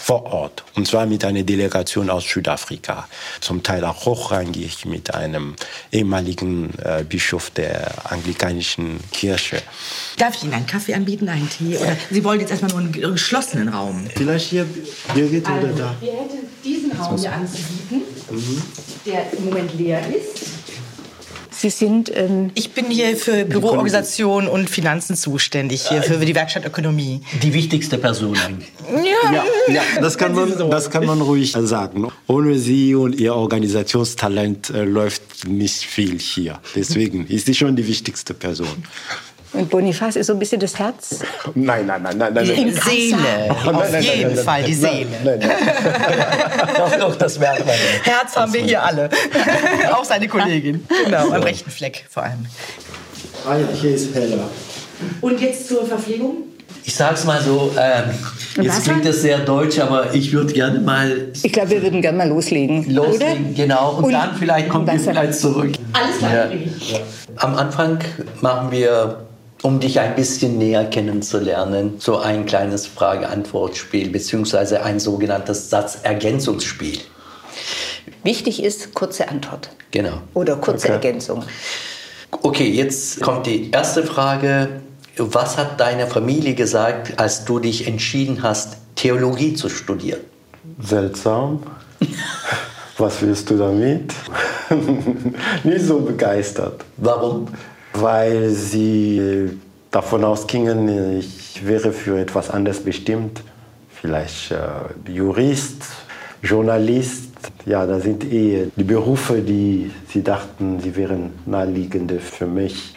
vor 0.02 0.26
Ort. 0.26 0.64
Und 0.76 0.88
zwar 0.88 1.06
mit 1.06 1.24
einer 1.24 1.44
Delegation 1.44 2.10
aus 2.10 2.24
Südafrika. 2.28 3.08
Zum 3.40 3.62
Teil 3.62 3.84
auch 3.86 4.06
hochrangig 4.06 4.86
mit 4.86 5.14
einem 5.14 5.56
ehemaligen 5.92 6.74
äh, 6.80 7.04
Bischof 7.08 7.52
der 7.52 8.12
anglikanischen 8.12 9.00
Kirche. 9.12 9.62
Darf 10.18 10.36
ich 10.36 10.44
Ihnen 10.44 10.54
einen 10.54 10.66
Kaffee 10.66 10.96
anbieten, 10.96 11.30
einen 11.30 11.48
Tee? 11.50 11.78
Oder 11.78 11.96
Sie 12.10 12.24
wollen 12.24 12.40
jetzt 12.40 12.50
erstmal 12.50 12.72
nur 12.72 12.80
einen 12.80 12.92
geschlossenen 12.92 13.70
Raum? 13.70 14.08
Vielleicht 14.16 14.50
hier, 14.50 14.66
Birgit 15.14 15.46
also, 15.48 15.68
oder 15.68 15.76
da? 15.76 15.96
Wir 16.00 16.14
hätten 16.14 16.48
diesen 16.64 16.92
Raum 16.94 17.18
hier 17.18 17.34
anzubieten, 17.34 18.02
mhm. 18.32 18.62
der 19.06 19.34
im 19.34 19.46
Moment 19.46 19.74
leer 19.78 20.02
ist. 20.08 20.61
Sie 21.62 21.70
sind. 21.70 22.12
Ähm 22.16 22.52
ich 22.56 22.72
bin 22.72 22.86
hier 22.88 23.16
für 23.16 23.46
Büroorganisation 23.46 24.48
und 24.48 24.70
Finanzen 24.70 25.16
zuständig, 25.16 25.88
hier 25.88 26.02
für 26.02 26.18
die 26.18 26.34
Werkstatt 26.34 26.66
Ökonomie. 26.66 27.22
Die 27.44 27.54
wichtigste 27.54 27.98
Person 27.98 28.36
eigentlich. 28.38 28.72
Ja, 28.90 29.32
ja, 29.32 29.44
ja 29.68 29.82
das, 30.02 30.18
kann 30.18 30.34
man, 30.34 30.70
das 30.70 30.90
kann 30.90 31.06
man 31.06 31.22
ruhig 31.22 31.52
sagen. 31.52 32.08
Ohne 32.28 32.58
Sie 32.58 32.96
und 32.96 33.20
Ihr 33.20 33.36
Organisationstalent 33.36 34.72
äh, 34.72 34.84
läuft 34.84 35.48
nicht 35.48 35.84
viel 35.84 36.20
hier. 36.20 36.60
Deswegen 36.76 37.28
ist 37.28 37.46
sie 37.46 37.54
schon 37.54 37.76
die 37.76 37.88
wichtigste 37.88 38.34
Person. 38.34 38.84
Und 39.54 39.70
Bonifaz 39.70 40.16
ist 40.16 40.28
so 40.28 40.34
ein 40.34 40.40
bisschen 40.40 40.62
das 40.62 40.80
Herz? 40.80 41.20
Nein, 41.56 41.86
nein, 41.86 42.02
nein, 42.02 42.18
nein. 42.18 42.34
nein. 42.34 42.46
Die 42.46 42.72
Seele, 42.72 43.50
auf 43.50 43.66
nein, 43.66 44.02
jeden 44.02 44.36
nein, 44.36 44.46
Fall 44.46 44.64
die 44.64 44.74
Seele. 44.74 45.08
Nein, 45.26 45.40
nein, 45.40 45.52
doch, 46.78 46.98
doch, 46.98 47.16
das 47.18 47.38
merkt 47.38 47.66
man. 47.66 47.76
Herz 48.04 48.36
haben 48.38 48.54
wir 48.54 48.62
hier 48.62 48.82
alle. 48.82 49.10
Auch 49.92 50.06
seine 50.06 50.30
Kollegin. 50.30 50.86
Genau, 51.06 51.32
am 51.32 51.44
rechten 51.44 51.70
Fleck 51.70 52.06
vor 52.10 52.24
allem. 52.24 52.46
Ah 53.46 53.58
ja, 53.58 53.68
hier 53.74 53.94
ist 53.96 54.16
heller. 54.16 54.50
Und 55.20 55.42
jetzt 55.42 55.68
zur 55.68 55.86
Verpflegung? 55.86 56.44
Ich 56.84 56.96
sag's 56.96 57.26
mal 57.26 57.42
so, 57.42 57.74
ähm, 57.78 58.64
jetzt 58.64 58.86
klingt 58.86 59.06
das 59.06 59.22
sehr 59.22 59.40
deutsch, 59.40 59.80
aber 59.80 60.14
ich 60.14 60.32
würde 60.32 60.54
gerne 60.54 60.80
mal. 60.80 61.28
Ich 61.44 61.52
glaube, 61.52 61.72
wir 61.72 61.82
würden 61.82 62.02
gerne 62.02 62.18
mal 62.18 62.30
loslegen. 62.30 62.90
Loslegen, 62.90 63.48
oder? 63.48 63.54
genau. 63.56 63.92
Und, 63.98 64.06
und, 64.06 64.14
dann 64.14 64.36
vielleicht 64.36 64.70
kommen 64.70 64.88
wir 64.88 64.98
vielleicht 64.98 65.36
zurück. 65.36 65.74
Alles 65.94 66.18
klar. 66.18 66.32
Ja. 66.32 66.46
Ja. 66.46 67.00
Am 67.36 67.56
Anfang 67.56 68.00
machen 68.42 68.72
wir 68.72 69.26
um 69.62 69.80
dich 69.80 70.00
ein 70.00 70.16
bisschen 70.16 70.58
näher 70.58 70.86
kennenzulernen, 70.86 71.96
so 72.00 72.18
ein 72.18 72.46
kleines 72.46 72.88
Frage-Antwort-Spiel 72.88 74.10
beziehungsweise 74.10 74.84
ein 74.84 75.00
sogenanntes 75.00 75.70
Satzergänzungsspiel. 75.70 77.00
Wichtig 78.24 78.64
ist 78.64 78.94
kurze 78.94 79.30
Antwort. 79.30 79.70
Genau. 79.92 80.22
Oder 80.34 80.56
kurze 80.56 80.88
okay. 80.88 80.94
Ergänzung. 80.94 81.44
Okay, 82.32 82.70
jetzt 82.70 83.22
kommt 83.22 83.46
die 83.46 83.72
erste 83.72 84.04
Frage. 84.04 84.82
Was 85.18 85.58
hat 85.58 85.80
deine 85.80 86.08
Familie 86.08 86.56
gesagt, 86.56 87.20
als 87.20 87.46
du 87.46 87.60
dich 87.60 87.88
entschieden 87.88 88.42
hast, 88.42 88.78
Theologie 88.96 89.54
zu 89.54 89.70
studieren? 89.70 90.22
Seltsam. 90.82 91.64
Was 92.98 93.22
willst 93.22 93.50
du 93.50 93.58
damit? 93.58 94.14
Nicht 95.64 95.86
so 95.86 96.00
begeistert. 96.00 96.86
Warum? 96.98 97.48
Weil 97.94 98.50
sie 98.50 99.52
davon 99.92 100.24
ausgingen, 100.24 101.20
ich 101.20 101.66
wäre 101.66 101.92
für 101.92 102.20
etwas 102.20 102.50
anderes 102.50 102.80
bestimmt. 102.80 103.42
Vielleicht 103.94 104.52
äh, 104.52 105.12
Jurist, 105.12 105.84
Journalist. 106.42 107.30
Ja, 107.66 107.86
das 107.86 108.04
sind 108.04 108.24
eh 108.24 108.68
die 108.76 108.84
Berufe, 108.84 109.42
die 109.42 109.92
sie 110.08 110.24
dachten, 110.24 110.80
sie 110.80 110.96
wären 110.96 111.34
naheliegende 111.46 112.20
für 112.20 112.48
mich. 112.48 112.96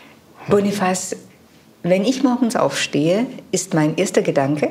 Bonifaz, 0.49 1.17
wenn 1.83 2.05
ich 2.05 2.23
morgens 2.23 2.57
aufstehe, 2.57 3.27
ist 3.53 3.75
mein 3.75 3.97
erster 3.97 4.23
Gedanke? 4.23 4.71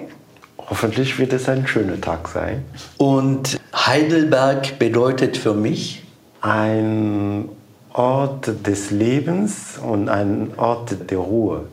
Hoffentlich 0.57 1.19
wird 1.19 1.33
es 1.33 1.49
ein 1.49 1.67
schöner 1.67 1.99
Tag 1.99 2.27
sein. 2.27 2.63
Und 2.97 3.59
Heidelberg 3.75 4.79
bedeutet 4.79 5.37
für 5.37 5.53
mich? 5.53 6.03
Ein 6.41 7.49
Ort 7.93 8.51
des 8.65 8.89
Lebens 8.89 9.77
und 9.77 10.09
ein 10.09 10.51
Ort 10.57 11.11
der 11.11 11.19
Ruhe. 11.19 11.65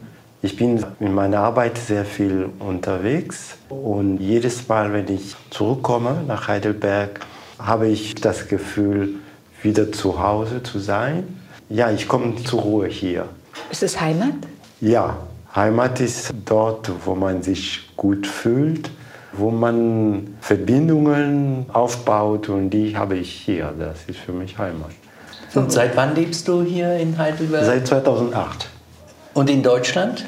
Ich 0.43 0.55
bin 0.55 0.85
in 1.01 1.15
meiner 1.15 1.41
Arbeit 1.41 1.79
sehr 1.79 2.05
viel 2.05 2.51
unterwegs 2.59 3.57
und 3.71 4.19
jedes 4.19 4.69
Mal, 4.69 4.93
wenn 4.93 5.09
ich 5.09 5.35
zurückkomme 5.49 6.23
nach 6.27 6.47
Heidelberg, 6.47 7.21
habe 7.59 7.89
ich 7.89 8.15
das 8.17 8.49
Gefühl, 8.49 9.15
wieder 9.63 9.93
zu 9.93 10.23
Hause 10.23 10.63
zu 10.63 10.79
sein. 10.79 11.41
Ja, 11.71 11.91
ich 11.91 12.07
komme 12.07 12.37
zur 12.45 12.61
Ruhe 12.61 12.87
hier. 12.89 13.27
Ist 13.71 13.83
es 13.83 13.99
Heimat? 13.99 14.35
Ja, 14.83 15.17
Heimat 15.55 16.01
ist 16.01 16.35
dort, 16.45 16.91
wo 17.05 17.15
man 17.15 17.43
sich 17.43 17.91
gut 17.97 18.27
fühlt, 18.27 18.91
wo 19.33 19.51
man 19.51 20.37
Verbindungen 20.43 21.65
aufbaut 21.73 22.51
und 22.51 22.69
die 22.71 22.97
habe 22.97 23.17
ich 23.17 23.31
hier. 23.31 23.73
Das 23.79 24.05
ist 24.07 24.19
für 24.19 24.33
mich 24.33 24.59
Heimat. 24.59 24.91
Und 25.55 25.73
seit 25.73 25.97
wann 25.97 26.15
lebst 26.15 26.47
du 26.47 26.63
hier 26.63 26.97
in 26.97 27.19
Heidelberg? 27.19 27.65
Seit 27.65 27.87
2008. 27.87 28.69
Und 29.35 29.51
in 29.51 29.63
Deutschland? 29.63 30.25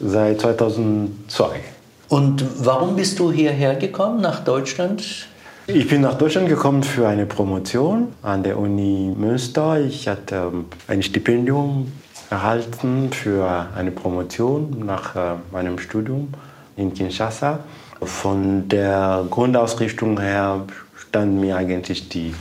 Seit 0.00 0.40
2002. 0.40 1.60
Und 2.08 2.44
warum 2.58 2.96
bist 2.96 3.18
du 3.18 3.32
hierher 3.32 3.76
gekommen, 3.76 4.20
nach 4.20 4.44
Deutschland? 4.44 5.26
Ich 5.66 5.88
bin 5.88 6.02
nach 6.02 6.14
Deutschland 6.14 6.48
gekommen 6.48 6.82
für 6.82 7.08
eine 7.08 7.24
Promotion 7.24 8.08
an 8.22 8.42
der 8.42 8.58
Uni 8.58 9.14
Münster. 9.16 9.80
Ich 9.80 10.06
hatte 10.08 10.50
ähm, 10.52 10.66
ein 10.88 11.02
Stipendium 11.02 11.90
erhalten 12.28 13.10
für 13.12 13.68
eine 13.74 13.90
Promotion 13.90 14.82
nach 14.84 15.16
äh, 15.16 15.36
meinem 15.52 15.78
Studium 15.78 16.28
in 16.76 16.92
Kinshasa. 16.92 17.60
Von 18.02 18.68
der 18.68 19.24
Grundausrichtung 19.30 20.20
her 20.20 20.64
stand 20.96 21.40
mir 21.40 21.56
eigentlich 21.56 22.08
die, 22.08 22.34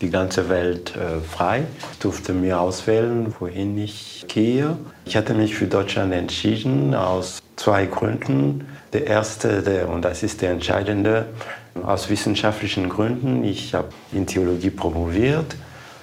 die 0.00 0.10
ganze 0.10 0.48
Welt 0.48 0.94
äh, 0.96 1.20
frei. 1.20 1.64
Ich 1.92 1.98
durfte 1.98 2.32
mir 2.32 2.60
auswählen, 2.60 3.34
wohin 3.38 3.76
ich 3.76 4.24
gehe. 4.28 4.76
Ich 5.04 5.16
hatte 5.16 5.34
mich 5.34 5.54
für 5.54 5.66
Deutschland 5.66 6.12
entschieden 6.12 6.94
aus 6.94 7.42
zwei 7.56 7.86
Gründen. 7.86 8.66
Der 8.92 9.06
erste, 9.06 9.62
der, 9.62 9.88
und 9.88 10.02
das 10.02 10.22
ist 10.22 10.40
der 10.40 10.52
entscheidende, 10.52 11.26
aus 11.84 12.08
wissenschaftlichen 12.08 12.88
Gründen. 12.88 13.44
Ich 13.44 13.74
habe 13.74 13.88
in 14.12 14.26
Theologie 14.26 14.70
promoviert. 14.70 15.54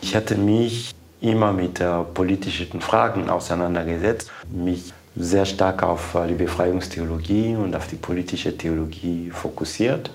Ich 0.01 0.15
hatte 0.15 0.35
mich 0.35 0.93
immer 1.19 1.51
mit 1.51 1.79
äh, 1.79 2.03
politischen 2.13 2.81
Fragen 2.81 3.29
auseinandergesetzt, 3.29 4.31
mich 4.51 4.93
sehr 5.15 5.45
stark 5.45 5.81
auf 5.81 6.13
äh, 6.13 6.27
die 6.27 6.35
Befreiungstheologie 6.35 7.55
und 7.55 7.75
auf 7.75 7.87
die 7.87 7.95
politische 7.95 8.55
Theologie 8.55 9.31
fokussiert. 9.31 10.11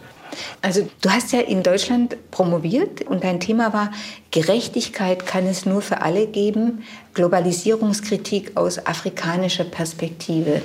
Also 0.60 0.88
du 1.00 1.10
hast 1.10 1.32
ja 1.32 1.40
in 1.40 1.62
Deutschland 1.62 2.16
promoviert 2.30 3.02
und 3.02 3.24
dein 3.24 3.40
Thema 3.40 3.72
war, 3.72 3.90
Gerechtigkeit 4.30 5.26
kann 5.26 5.46
es 5.46 5.66
nur 5.66 5.82
für 5.82 6.02
alle 6.02 6.26
geben, 6.26 6.84
Globalisierungskritik 7.14 8.56
aus 8.56 8.86
afrikanischer 8.86 9.64
Perspektive. 9.64 10.62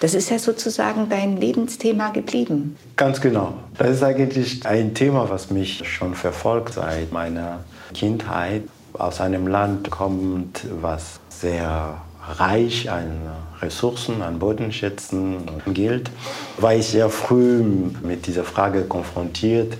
Das 0.00 0.14
ist 0.14 0.30
ja 0.30 0.38
sozusagen 0.38 1.08
dein 1.08 1.36
Lebensthema 1.36 2.10
geblieben. 2.10 2.76
Ganz 2.96 3.20
genau. 3.20 3.54
Das 3.76 3.90
ist 3.90 4.02
eigentlich 4.02 4.64
ein 4.64 4.94
Thema, 4.94 5.28
was 5.28 5.50
mich 5.50 5.88
schon 5.88 6.14
verfolgt 6.14 6.74
seit 6.74 7.12
meiner 7.12 7.64
Kindheit. 7.92 8.62
Aus 8.92 9.20
einem 9.20 9.48
Land 9.48 9.90
kommt, 9.90 10.64
was 10.80 11.18
sehr 11.28 12.00
reich 12.28 12.90
an 12.90 13.20
Ressourcen, 13.60 14.22
an 14.22 14.38
Bodenschätzen 14.38 15.48
gilt, 15.72 16.10
war 16.58 16.74
ich 16.74 16.86
sehr 16.88 17.08
früh 17.10 17.62
mit 18.02 18.26
dieser 18.26 18.44
Frage 18.44 18.82
konfrontiert, 18.82 19.76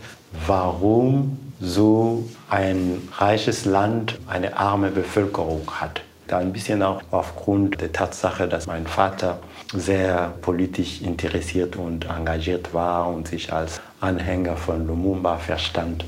warum 0.47 1.39
so 1.61 2.25
ein 2.51 3.09
reiches 3.17 3.65
Land 3.65 4.19
eine 4.27 4.57
arme 4.57 4.91
Bevölkerung 4.91 5.71
hat. 5.81 6.03
Da 6.27 6.39
ein 6.39 6.53
bisschen 6.53 6.83
auch 6.83 7.03
aufgrund 7.11 7.81
der 7.81 7.93
Tatsache, 7.93 8.49
dass 8.49 8.67
mein 8.67 8.87
Vater 8.87 9.39
sehr 9.75 10.33
politisch 10.41 11.03
interessiert 11.03 11.77
und 11.77 12.07
engagiert 12.07 12.73
war 12.73 13.09
und 13.09 13.29
sich 13.29 13.53
als 13.53 13.81
Anhänger 14.01 14.57
von 14.57 14.87
Lumumba 14.87 15.37
verstand. 15.37 16.05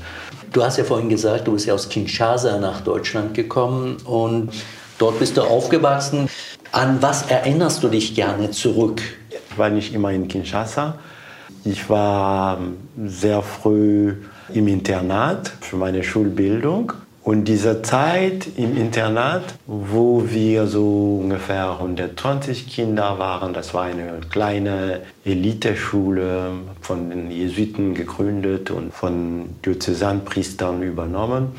Du 0.51 0.63
hast 0.63 0.77
ja 0.77 0.83
vorhin 0.83 1.09
gesagt, 1.09 1.47
du 1.47 1.53
bist 1.53 1.67
ja 1.67 1.73
aus 1.73 1.89
Kinshasa 1.89 2.57
nach 2.57 2.81
Deutschland 2.81 3.33
gekommen 3.33 3.97
und 4.05 4.51
dort 4.97 5.19
bist 5.19 5.37
du 5.37 5.41
aufgewachsen. 5.41 6.29
An 6.71 7.01
was 7.01 7.29
erinnerst 7.29 7.83
du 7.83 7.87
dich 7.87 8.15
gerne 8.15 8.51
zurück? 8.51 9.01
Ich 9.51 9.57
war 9.57 9.69
nicht 9.69 9.93
immer 9.93 10.11
in 10.11 10.27
Kinshasa. 10.27 10.95
Ich 11.63 11.89
war 11.89 12.59
sehr 13.05 13.41
früh 13.41 14.15
im 14.53 14.67
Internat 14.67 15.51
für 15.61 15.75
meine 15.75 16.03
Schulbildung 16.03 16.93
und 17.27 17.43
diese 17.43 17.81
Zeit 17.81 18.47
im 18.55 18.77
Internat, 18.77 19.55
wo 19.65 20.23
wir 20.29 20.65
so 20.65 21.19
ungefähr 21.21 21.71
120 21.71 22.69
Kinder 22.69 23.19
waren, 23.19 23.53
das 23.53 23.73
war 23.73 23.83
eine 23.83 24.21
kleine 24.29 25.01
Eliteschule 25.25 26.51
von 26.79 27.09
den 27.09 27.29
Jesuiten 27.29 27.95
gegründet 27.95 28.71
und 28.71 28.93
von 28.93 29.55
Diözesanpriestern 29.65 30.81
übernommen. 30.81 31.49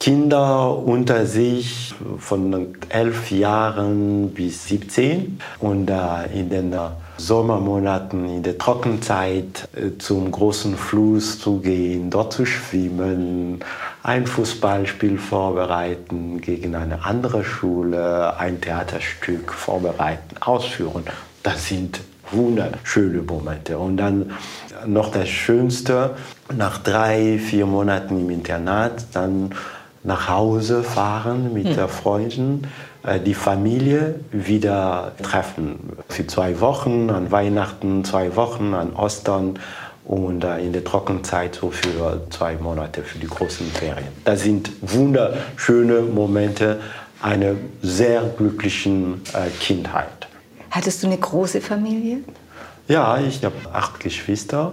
Kinder 0.00 0.78
unter 0.78 1.26
sich 1.26 1.94
von 2.18 2.74
elf 2.88 3.30
Jahren 3.30 4.30
bis 4.30 4.68
17 4.68 5.40
und 5.58 5.90
in 6.32 6.50
den 6.50 6.74
Sommermonaten, 7.16 8.28
in 8.28 8.42
der 8.44 8.58
Trockenzeit 8.58 9.68
äh, 9.74 9.98
zum 9.98 10.30
großen 10.30 10.76
Fluss 10.76 11.40
zu 11.40 11.58
gehen, 11.58 12.10
dort 12.10 12.32
zu 12.32 12.46
schwimmen, 12.46 13.58
ein 14.04 14.26
Fußballspiel 14.26 15.18
vorbereiten 15.18 16.40
gegen 16.40 16.76
eine 16.76 17.04
andere 17.04 17.42
Schule, 17.42 18.38
ein 18.38 18.60
Theaterstück 18.60 19.52
vorbereiten, 19.52 20.36
ausführen. 20.40 21.02
Das 21.42 21.66
sind 21.66 22.00
wunderschöne 22.30 23.22
Momente. 23.22 23.78
Und 23.78 23.96
dann 23.96 24.32
noch 24.86 25.10
das 25.10 25.28
Schönste, 25.28 26.14
nach 26.54 26.78
drei, 26.78 27.38
vier 27.38 27.66
Monaten 27.66 28.20
im 28.20 28.30
Internat, 28.30 29.06
dann 29.12 29.50
nach 30.04 30.28
Hause 30.28 30.82
fahren 30.82 31.52
mit 31.52 31.76
hm. 31.76 31.88
Freunden, 31.88 32.68
äh, 33.02 33.20
die 33.20 33.34
Familie 33.34 34.20
wieder 34.32 35.12
treffen. 35.22 35.92
Für 36.08 36.26
zwei 36.26 36.60
Wochen, 36.60 37.10
an 37.10 37.30
Weihnachten 37.30 38.04
zwei 38.04 38.36
Wochen, 38.36 38.74
an 38.74 38.92
Ostern 38.94 39.58
und 40.04 40.42
äh, 40.44 40.58
in 40.58 40.72
der 40.72 40.84
Trockenzeit 40.84 41.56
so 41.56 41.70
für 41.70 42.22
zwei 42.30 42.56
Monate 42.56 43.02
für 43.02 43.18
die 43.18 43.26
großen 43.26 43.66
Ferien. 43.66 44.08
Das 44.24 44.42
sind 44.42 44.70
wunderschöne 44.80 46.00
Momente 46.00 46.80
einer 47.20 47.54
sehr 47.82 48.22
glücklichen 48.22 49.22
äh, 49.34 49.50
Kindheit. 49.60 50.28
Hattest 50.70 51.02
du 51.02 51.08
eine 51.08 51.18
große 51.18 51.60
Familie? 51.60 52.18
Ja, 52.88 53.18
ich 53.18 53.44
habe 53.44 53.54
acht 53.72 54.00
Geschwister. 54.00 54.72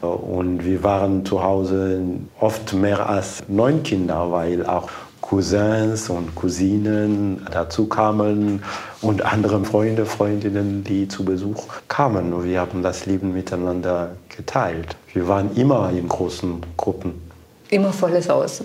Und 0.00 0.64
wir 0.64 0.82
waren 0.82 1.24
zu 1.26 1.42
Hause 1.42 2.00
oft 2.38 2.72
mehr 2.72 3.08
als 3.08 3.42
neun 3.48 3.82
Kinder, 3.82 4.30
weil 4.32 4.64
auch 4.64 4.88
Cousins 5.20 6.08
und 6.08 6.34
Cousinen 6.34 7.46
dazu 7.52 7.86
kamen 7.86 8.62
und 9.00 9.24
andere 9.24 9.62
Freunde, 9.64 10.06
Freundinnen, 10.06 10.82
die 10.82 11.06
zu 11.06 11.24
Besuch 11.24 11.66
kamen. 11.88 12.32
Und 12.32 12.44
wir 12.44 12.60
haben 12.60 12.82
das 12.82 13.06
Leben 13.06 13.32
miteinander 13.32 14.16
geteilt. 14.34 14.96
Wir 15.12 15.28
waren 15.28 15.54
immer 15.54 15.90
in 15.90 16.08
großen 16.08 16.62
Gruppen. 16.76 17.14
Immer 17.68 17.92
volles 17.92 18.28
Haus. 18.28 18.64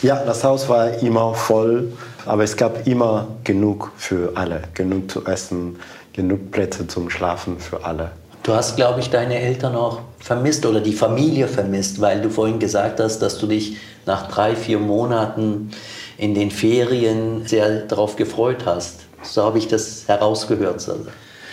Ja, 0.00 0.24
das 0.24 0.44
Haus 0.44 0.68
war 0.68 1.02
immer 1.02 1.34
voll, 1.34 1.92
aber 2.24 2.44
es 2.44 2.56
gab 2.56 2.86
immer 2.86 3.26
genug 3.42 3.90
für 3.96 4.32
alle. 4.36 4.62
Genug 4.74 5.10
zu 5.10 5.26
essen, 5.26 5.76
genug 6.12 6.52
Plätze 6.52 6.86
zum 6.86 7.10
Schlafen 7.10 7.58
für 7.58 7.84
alle. 7.84 8.12
Du 8.48 8.54
hast, 8.54 8.76
glaube 8.76 9.00
ich, 9.00 9.10
deine 9.10 9.38
Eltern 9.38 9.76
auch 9.76 10.00
vermisst 10.20 10.64
oder 10.64 10.80
die 10.80 10.94
Familie 10.94 11.48
vermisst, 11.48 12.00
weil 12.00 12.22
du 12.22 12.30
vorhin 12.30 12.58
gesagt 12.58 12.98
hast, 12.98 13.18
dass 13.18 13.36
du 13.36 13.46
dich 13.46 13.76
nach 14.06 14.26
drei, 14.28 14.56
vier 14.56 14.78
Monaten 14.78 15.70
in 16.16 16.32
den 16.32 16.50
Ferien 16.50 17.46
sehr 17.46 17.80
darauf 17.80 18.16
gefreut 18.16 18.64
hast. 18.64 19.00
So 19.22 19.42
habe 19.42 19.58
ich 19.58 19.68
das 19.68 20.08
herausgehört. 20.08 20.82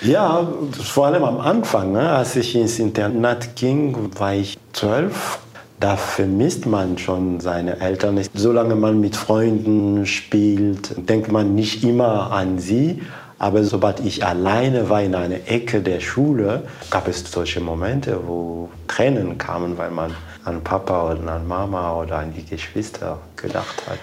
Ja, 0.04 0.48
vor 0.72 1.08
allem 1.08 1.26
am 1.26 1.42
Anfang, 1.42 1.92
ne, 1.92 2.12
als 2.12 2.38
ich 2.38 2.56
ins 2.56 2.80
Internat 2.80 3.58
ging, 3.58 4.12
war 4.18 4.34
ich 4.34 4.58
zwölf. 4.72 5.40
Da 5.82 5.98
vermisst 5.98 6.66
man 6.66 6.98
schon 6.98 7.42
seine 7.42 7.82
Eltern. 7.82 8.22
Solange 8.34 8.76
man 8.76 9.02
mit 9.02 9.18
Freunden 9.18 10.06
spielt, 10.06 11.10
denkt 11.10 11.30
man 11.30 11.56
nicht 11.56 11.84
immer 11.84 12.32
an 12.32 12.58
sie. 12.58 13.02
Aber 13.38 13.64
sobald 13.64 14.00
ich 14.00 14.26
alleine 14.26 14.90
war 14.90 15.02
in 15.02 15.14
einer 15.14 15.48
Ecke 15.48 15.82
der 15.82 16.00
Schule, 16.00 16.64
gab 16.90 17.08
es 17.08 17.30
solche 17.30 17.60
Momente, 17.60 18.20
wo 18.26 18.70
Tränen 18.88 19.38
kamen, 19.38 19.78
weil 19.78 19.92
man 19.92 20.16
an 20.46 20.64
Papa 20.64 21.12
oder 21.12 21.34
an 21.34 21.48
Mama 21.48 21.94
oder 22.00 22.20
an 22.20 22.34
die 22.34 22.46
Geschwister 22.46 23.20
gedacht 23.36 23.84
hat. 23.90 24.00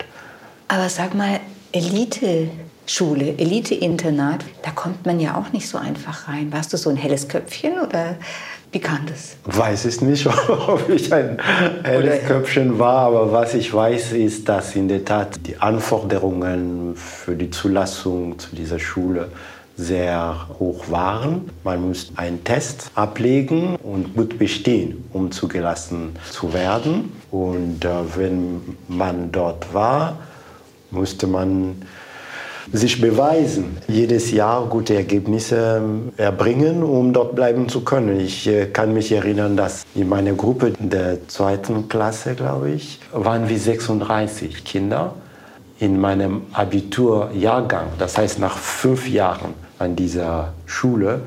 Aber 0.69 0.89
sag 0.89 1.15
mal, 1.15 1.41
Elite-Schule, 1.73 3.39
Elite-Internat, 3.39 4.45
da 4.63 4.71
kommt 4.71 5.07
man 5.07 5.19
ja 5.19 5.37
auch 5.37 5.53
nicht 5.53 5.69
so 5.69 5.79
einfach 5.79 6.29
rein. 6.29 6.53
Warst 6.53 6.73
du 6.73 6.77
so 6.77 6.91
ein 6.91 6.97
helles 6.97 7.29
Köpfchen 7.29 7.81
oder 7.81 8.17
wie 8.73 8.81
kam 8.81 9.01
das? 9.07 9.37
Weiß 9.45 9.85
es 9.85 10.01
nicht, 10.01 10.27
ob 10.49 10.89
ich 10.89 11.13
ein 11.13 11.37
helles 11.85 12.27
Köpfchen 12.27 12.79
war, 12.79 13.07
aber 13.07 13.31
was 13.31 13.55
ich 13.55 13.73
weiß, 13.73 14.13
ist, 14.13 14.49
dass 14.49 14.75
in 14.75 14.89
der 14.89 15.05
Tat 15.05 15.47
die 15.47 15.59
Anforderungen 15.59 16.97
für 16.97 17.37
die 17.37 17.51
Zulassung 17.51 18.39
zu 18.39 18.57
dieser 18.57 18.79
Schule 18.79 19.29
sehr 19.77 20.49
hoch 20.59 20.91
waren. 20.91 21.51
Man 21.65 21.89
musste 21.89 22.17
einen 22.19 22.45
Test 22.45 22.91
ablegen 22.95 23.77
und 23.77 24.15
gut 24.15 24.39
bestehen, 24.39 25.05
um 25.13 25.31
zugelassen 25.31 26.17
zu 26.31 26.53
werden. 26.53 27.13
Und 27.31 27.85
äh, 27.85 27.89
wenn 28.17 28.77
man 28.89 29.33
dort 29.33 29.73
war, 29.73 30.19
musste 30.91 31.27
man 31.27 31.83
sich 32.73 33.01
beweisen, 33.01 33.77
jedes 33.87 34.31
Jahr 34.31 34.67
gute 34.67 34.95
Ergebnisse 34.95 35.83
ähm, 35.83 36.13
erbringen, 36.17 36.83
um 36.83 37.13
dort 37.13 37.35
bleiben 37.35 37.69
zu 37.69 37.83
können. 37.83 38.19
Ich 38.19 38.47
äh, 38.47 38.67
kann 38.67 38.95
mich 38.95 39.13
erinnern, 39.13 39.57
dass 39.57 39.85
in 39.95 40.09
meiner 40.09 40.33
Gruppe 40.33 40.73
der 40.79 41.29
zweiten 41.29 41.89
Klasse, 41.89 42.35
glaube 42.35 42.71
ich, 42.71 42.99
waren 43.13 43.49
wir 43.49 43.59
36 43.59 44.65
Kinder. 44.65 45.15
In 45.81 46.01
meinem 46.01 46.43
Abiturjahrgang, 46.53 47.89
das 47.99 48.17
heißt 48.17 48.39
nach 48.39 48.57
fünf 48.57 49.09
Jahren 49.09 49.55
an 49.81 49.97
dieser 49.97 50.53
Schule, 50.65 51.23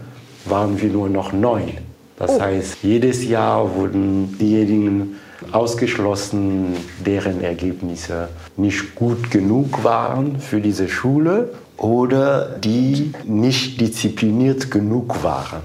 waren 0.45 0.81
wir 0.81 0.89
nur 0.89 1.09
noch 1.09 1.33
neun. 1.33 1.77
Das 2.17 2.31
oh. 2.31 2.41
heißt, 2.41 2.77
jedes 2.81 3.25
Jahr 3.25 3.75
wurden 3.75 4.37
diejenigen 4.39 5.17
ausgeschlossen, 5.51 6.75
deren 7.05 7.41
Ergebnisse 7.41 8.29
nicht 8.57 8.95
gut 8.95 9.31
genug 9.31 9.83
waren 9.83 10.39
für 10.39 10.61
diese 10.61 10.87
Schule 10.87 11.53
oder 11.77 12.57
die 12.59 13.11
nicht 13.25 13.79
diszipliniert 13.81 14.71
genug 14.71 15.23
waren. 15.23 15.61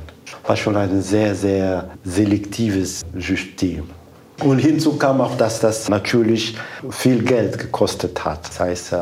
War 0.46 0.56
schon 0.56 0.76
ein 0.76 1.02
sehr, 1.02 1.34
sehr 1.34 1.90
selektives 2.04 3.02
System. 3.16 3.84
Und 4.42 4.58
hinzu 4.58 4.96
kam 4.96 5.20
auch, 5.20 5.36
dass 5.36 5.60
das 5.60 5.88
natürlich 5.88 6.56
viel 6.90 7.22
Geld 7.22 7.58
gekostet 7.58 8.24
hat. 8.24 8.48
Das 8.48 8.60
heißt, 8.60 8.92
äh, 8.94 8.96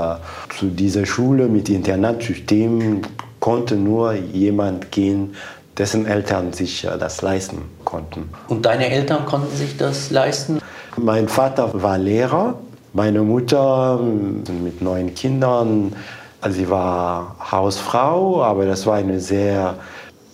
zu 0.59 0.67
dieser 0.67 1.07
Schule 1.07 1.47
mit 1.47 1.69
Internatsystem 1.69 3.03
konnte 3.39 3.77
nur 3.77 4.15
jemand 4.15 4.91
gehen, 4.91 5.37
dessen 5.79 6.07
Eltern 6.07 6.53
sich 6.53 6.85
äh, 6.85 6.99
das 6.99 7.23
leisten 7.23 7.63
konnten. 7.85 8.29
Und 8.49 8.67
deine 8.67 8.91
Eltern 8.91 9.25
konnten 9.25 9.57
sich 9.57 9.77
das 9.77 10.11
leisten? 10.11 10.61
Mein 10.97 11.29
Vater 11.29 11.83
war 11.83 11.97
Lehrer, 11.97 12.59
meine 12.93 13.23
Mutter 13.23 13.99
mit 13.99 14.83
neun 14.83 15.15
Kindern. 15.15 15.95
Also 16.41 16.59
sie 16.59 16.71
war 16.71 17.37
Hausfrau, 17.51 18.43
aber 18.43 18.67
das 18.67 18.87
war 18.87 18.97
eine 18.97 19.21
sehr 19.21 19.77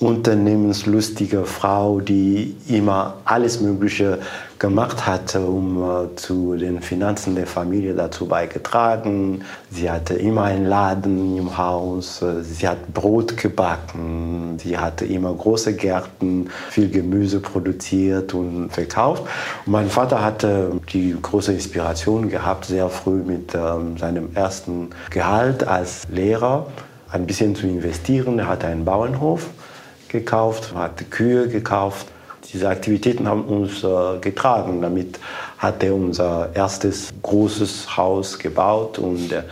unternehmenslustige 0.01 1.45
Frau, 1.45 2.01
die 2.01 2.57
immer 2.69 3.15
alles 3.25 3.61
Mögliche 3.61 4.19
gemacht 4.59 5.07
hatte, 5.07 5.41
um 5.41 5.83
äh, 5.83 6.17
zu 6.17 6.57
den 6.57 6.81
Finanzen 6.81 7.35
der 7.35 7.47
Familie 7.47 7.95
dazu 7.95 8.27
beigetragen. 8.27 9.45
Sie 9.71 9.91
hatte 9.91 10.15
immer 10.15 10.45
einen 10.45 10.67
Laden 10.67 11.37
im 11.37 11.59
Haus, 11.59 12.23
äh, 12.23 12.43
sie 12.43 12.67
hat 12.67 12.93
Brot 12.93 13.37
gebacken, 13.37 14.59
sie 14.59 14.79
hatte 14.79 15.05
immer 15.05 15.33
große 15.35 15.75
Gärten, 15.75 16.51
viel 16.71 16.89
Gemüse 16.89 17.41
produziert 17.41 18.35
und 18.35 18.71
verkauft. 18.71 19.25
Und 19.67 19.73
mein 19.73 19.89
Vater 19.89 20.23
hatte 20.23 20.73
die 20.93 21.17
große 21.21 21.53
Inspiration 21.53 22.29
gehabt, 22.29 22.67
sehr 22.67 22.89
früh 22.89 23.23
mit 23.23 23.55
ähm, 23.55 23.99
seinem 23.99 24.35
ersten 24.35 24.91
Gehalt 25.11 25.67
als 25.67 26.03
Lehrer 26.09 26.67
ein 27.11 27.27
bisschen 27.27 27.55
zu 27.55 27.67
investieren. 27.67 28.39
Er 28.39 28.49
hatte 28.49 28.67
einen 28.67 28.85
Bauernhof 28.85 29.51
gekauft, 30.09 30.75
hatte 30.75 31.05
Kühe 31.05 31.49
gekauft 31.49 32.07
diese 32.53 32.69
Aktivitäten 32.69 33.29
haben 33.29 33.45
uns 33.45 33.83
äh, 33.83 34.19
getragen. 34.21 34.81
Damit 34.83 35.19
hat 35.59 35.83
er 35.83 35.95
unser 35.95 36.51
erstes 36.55 37.13
großes 37.23 37.97
Haus 37.97 38.39
gebaut 38.39 38.99
und, 38.99 39.33
äh, 39.33 39.43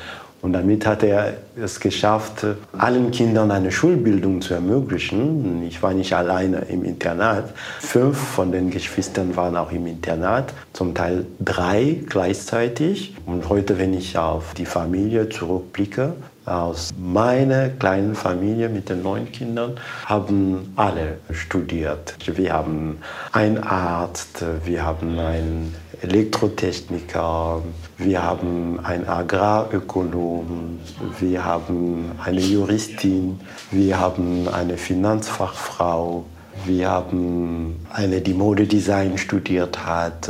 und 0.41 0.53
damit 0.53 0.87
hat 0.87 1.05
er 1.05 1.35
es 1.57 1.79
geschafft, 1.79 2.45
allen 2.77 3.13
Kindern 3.13 3.53
eine 3.53 3.71
Schulbildung 3.71 4.41
zu 4.41 4.55
ermöglichen. 4.55 5.63
Ich 5.63 5.83
war 5.83 5.95
nicht 5.95 6.15
alleine 6.15 6.67
im 6.69 6.85
Internat. 6.85 7.55
Fünf 7.79 8.19
von 8.19 8.51
den 8.51 8.71
Geschwistern 8.71 9.37
waren 9.37 9.57
auch 9.57 9.71
im 9.71 9.87
Internat, 9.87 10.53
zum 10.73 10.95
Teil 10.95 11.27
drei 11.39 12.01
gleichzeitig. 12.09 13.15
Und 13.25 13.49
heute, 13.49 13.79
wenn 13.79 13.95
ich 13.95 14.19
auf 14.19 14.55
die 14.55 14.67
Familie 14.67 15.29
zurückblicke, 15.29 16.15
aus 16.45 16.93
meiner 16.99 17.69
kleinen 17.69 18.15
Familie 18.15 18.69
mit 18.69 18.89
den 18.89 19.03
neun 19.03 19.31
Kindern 19.31 19.75
haben 20.07 20.73
alle 20.77 21.19
studiert. 21.31 22.17
Wir 22.27 22.53
haben 22.53 22.99
einen 23.33 23.59
Arzt, 23.59 24.45
wir 24.65 24.85
haben 24.85 25.19
einen 25.19 25.75
Elektrotechniker, 26.03 27.63
wir 27.97 28.23
haben 28.23 28.81
einen 28.83 29.09
Agrarökonom, 29.09 30.81
wir 31.21 31.45
haben 31.45 32.11
eine 32.25 32.41
Juristin, 32.41 33.39
wir 33.71 34.01
haben 34.01 34.49
eine 34.49 34.77
Finanzfachfrau, 34.77 36.25
wir 36.67 36.91
haben 36.91 37.87
eine, 37.93 38.21
die 38.21 38.35
Modedesign 38.35 39.17
studiert 39.17 39.87
hat, 39.87 40.29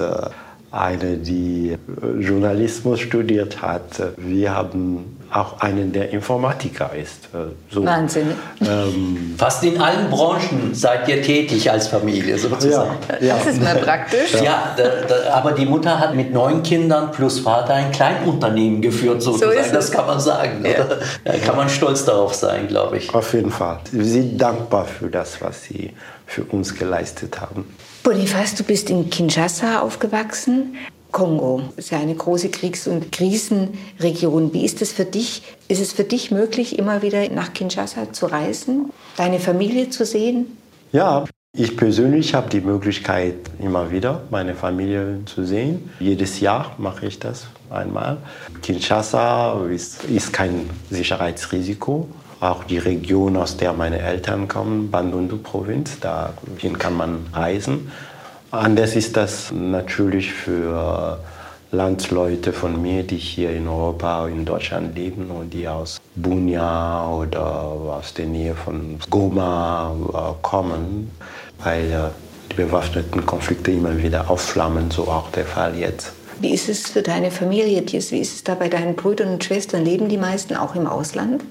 eine, 0.70 1.16
die 1.16 1.77
Journalismus 2.18 3.01
studiert 3.01 3.62
hat. 3.62 4.03
Wir 4.16 4.55
haben 4.55 5.16
auch 5.33 5.61
einen, 5.61 5.92
der 5.92 6.11
Informatiker 6.11 6.90
ist. 6.95 7.27
Äh, 7.35 7.53
so, 7.71 7.85
Wahnsinn. 7.85 8.33
Ähm, 8.61 9.35
Fast 9.38 9.64
in 9.64 9.81
allen 9.81 10.11
Branchen 10.11 10.75
seid 10.75 11.09
ihr 11.09 11.23
tätig 11.23 11.71
als 11.71 11.88
Familie 11.88 12.38
sozusagen. 12.38 12.97
Ja, 13.21 13.27
ja. 13.27 13.37
Das 13.37 13.47
ist 13.47 13.62
mal 13.62 13.77
praktisch. 13.77 14.35
Ja, 14.42 14.75
da, 14.77 14.83
da, 15.09 15.33
aber 15.33 15.53
die 15.53 15.66
Mutter 15.66 15.99
hat 15.99 16.14
mit 16.14 16.33
neun 16.33 16.62
Kindern 16.62 17.11
plus 17.11 17.40
Vater 17.40 17.75
ein 17.75 17.92
Kleinunternehmen 17.92 18.83
geführt 18.83 19.23
sozusagen. 19.23 19.64
So 19.64 19.73
das 19.73 19.90
kann 19.90 20.07
man 20.07 20.21
sagen. 20.21 20.64
Ja. 20.64 20.85
Da 21.25 21.38
kann 21.38 21.57
man 21.57 21.68
stolz 21.68 22.05
darauf 22.05 22.35
sein, 22.35 22.68
glaube 22.68 22.99
ich. 22.99 23.14
Auf 23.14 23.33
jeden 23.35 23.51
Fall. 23.51 23.81
Wir 23.90 24.05
sind 24.05 24.40
dankbar 24.40 24.85
für 24.85 25.09
das, 25.09 25.40
was 25.40 25.64
sie 25.64 25.92
für 26.27 26.45
uns 26.45 26.75
geleistet 26.75 27.40
haben. 27.40 27.75
Boniface, 28.03 28.57
du 28.57 28.64
bist 28.64 28.90
in 28.90 29.11
Kinshasa 29.11 29.81
aufgewachsen. 29.81 30.77
Kongo 31.12 31.62
ist 31.77 31.90
ja 31.90 32.01
eine 32.01 32.14
große 32.14 32.48
Kriegs- 32.48 32.88
und 32.88 33.12
Krisenregion. 33.12 34.53
Wie 34.53 34.64
ist 34.64 34.83
es 34.83 34.92
für 34.92 35.05
dich? 35.05 35.42
Ist 35.68 35.81
es 35.81 35.92
für 35.92 36.05
dich 36.05 36.31
möglich, 36.31 36.79
immer 36.79 37.03
wieder 37.03 37.29
nach 37.29 37.53
Kinshasa 37.53 38.12
zu 38.12 38.27
reisen, 38.27 38.90
deine 39.16 39.38
Familie 39.38 39.90
zu 39.90 40.05
sehen? 40.05 40.57
Ja, 40.90 41.25
ich 41.55 41.77
persönlich 41.77 42.35
habe 42.35 42.48
die 42.48 42.62
Möglichkeit, 42.62 43.35
immer 43.61 43.90
wieder 43.90 44.22
meine 44.31 44.55
Familie 44.55 45.18
zu 45.27 45.44
sehen. 45.44 45.90
Jedes 46.01 46.40
Jahr 46.40 46.75
mache 46.79 47.07
ich 47.07 47.18
das 47.18 47.46
einmal. 47.68 48.16
Kinshasa 48.62 49.62
ist, 49.66 50.05
ist 50.05 50.33
kein 50.33 50.70
Sicherheitsrisiko. 50.90 52.09
Auch 52.40 52.64
die 52.64 52.79
Region, 52.79 53.37
aus 53.37 53.59
der 53.59 53.75
meine 53.75 54.01
Eltern 54.01 54.48
kommen, 54.48 54.90
Bandundu-Provinz, 54.90 56.01
dahin 56.01 56.79
kann 56.79 56.96
man 56.96 57.27
reisen. 57.35 57.92
Anders 58.53 58.97
ist 58.97 59.17
das 59.17 59.51
natürlich 59.51 60.31
für 60.31 61.19
Landsleute 61.71 62.53
von 62.53 62.83
mir, 62.83 63.03
die 63.03 63.17
hier 63.17 63.51
in 63.51 63.67
Europa, 63.67 64.29
in 64.29 64.45
Deutschland 64.45 64.95
leben 64.95 65.31
und 65.31 65.55
die 65.55 65.67
aus 65.67 65.99
Bunia 66.17 67.09
oder 67.09 67.47
aus 67.47 68.12
der 68.12 68.27
Nähe 68.27 68.55
von 68.55 68.99
Goma 69.09 69.97
äh, 70.12 70.35
kommen, 70.43 71.11
weil 71.65 71.91
äh, 71.91 72.11
die 72.51 72.57
bewaffneten 72.57 73.25
Konflikte 73.25 73.71
immer 73.71 73.97
wieder 73.97 74.31
aufflammen, 74.31 74.91
so 74.91 75.05
auch 75.05 75.31
der 75.31 75.47
Fall 75.47 75.75
jetzt. 75.75 76.12
Wie 76.38 76.53
ist 76.53 76.69
es 76.69 76.91
für 76.91 77.01
deine 77.01 77.31
Familie, 77.31 77.83
Wie 77.87 77.97
ist 77.97 78.12
es 78.12 78.45
da 78.45 78.55
bei 78.55 78.69
deinen 78.69 78.97
Brüdern 78.97 79.29
und 79.29 79.45
Schwestern? 79.45 79.83
Leben 79.83 80.11
die 80.11 80.19
meisten 80.19 80.57
auch 80.57 80.75
im 80.75 80.87
Ausland? 80.87 81.43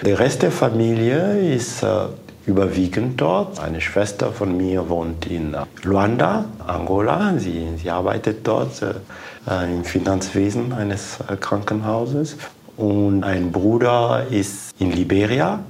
Der 0.00 0.18
Rest 0.18 0.40
der 0.40 0.50
Familie 0.50 1.54
ist 1.54 1.82
äh, 1.82 2.06
überwiegend 2.46 3.20
dort. 3.20 3.60
Eine 3.60 3.80
Schwester 3.80 4.32
von 4.32 4.56
mir 4.56 4.88
wohnt 4.88 5.26
in 5.26 5.56
Luanda, 5.82 6.44
Angola. 6.66 7.34
Sie, 7.38 7.68
sie 7.76 7.90
arbeitet 7.90 8.46
dort 8.46 8.82
äh, 8.82 9.72
im 9.72 9.84
Finanzwesen 9.84 10.72
eines 10.72 11.18
äh, 11.28 11.36
Krankenhauses. 11.36 12.36
Und 12.76 13.22
ein 13.24 13.52
Bruder 13.52 14.26
ist 14.30 14.74
in 14.78 14.92
Liberia, 14.92 15.60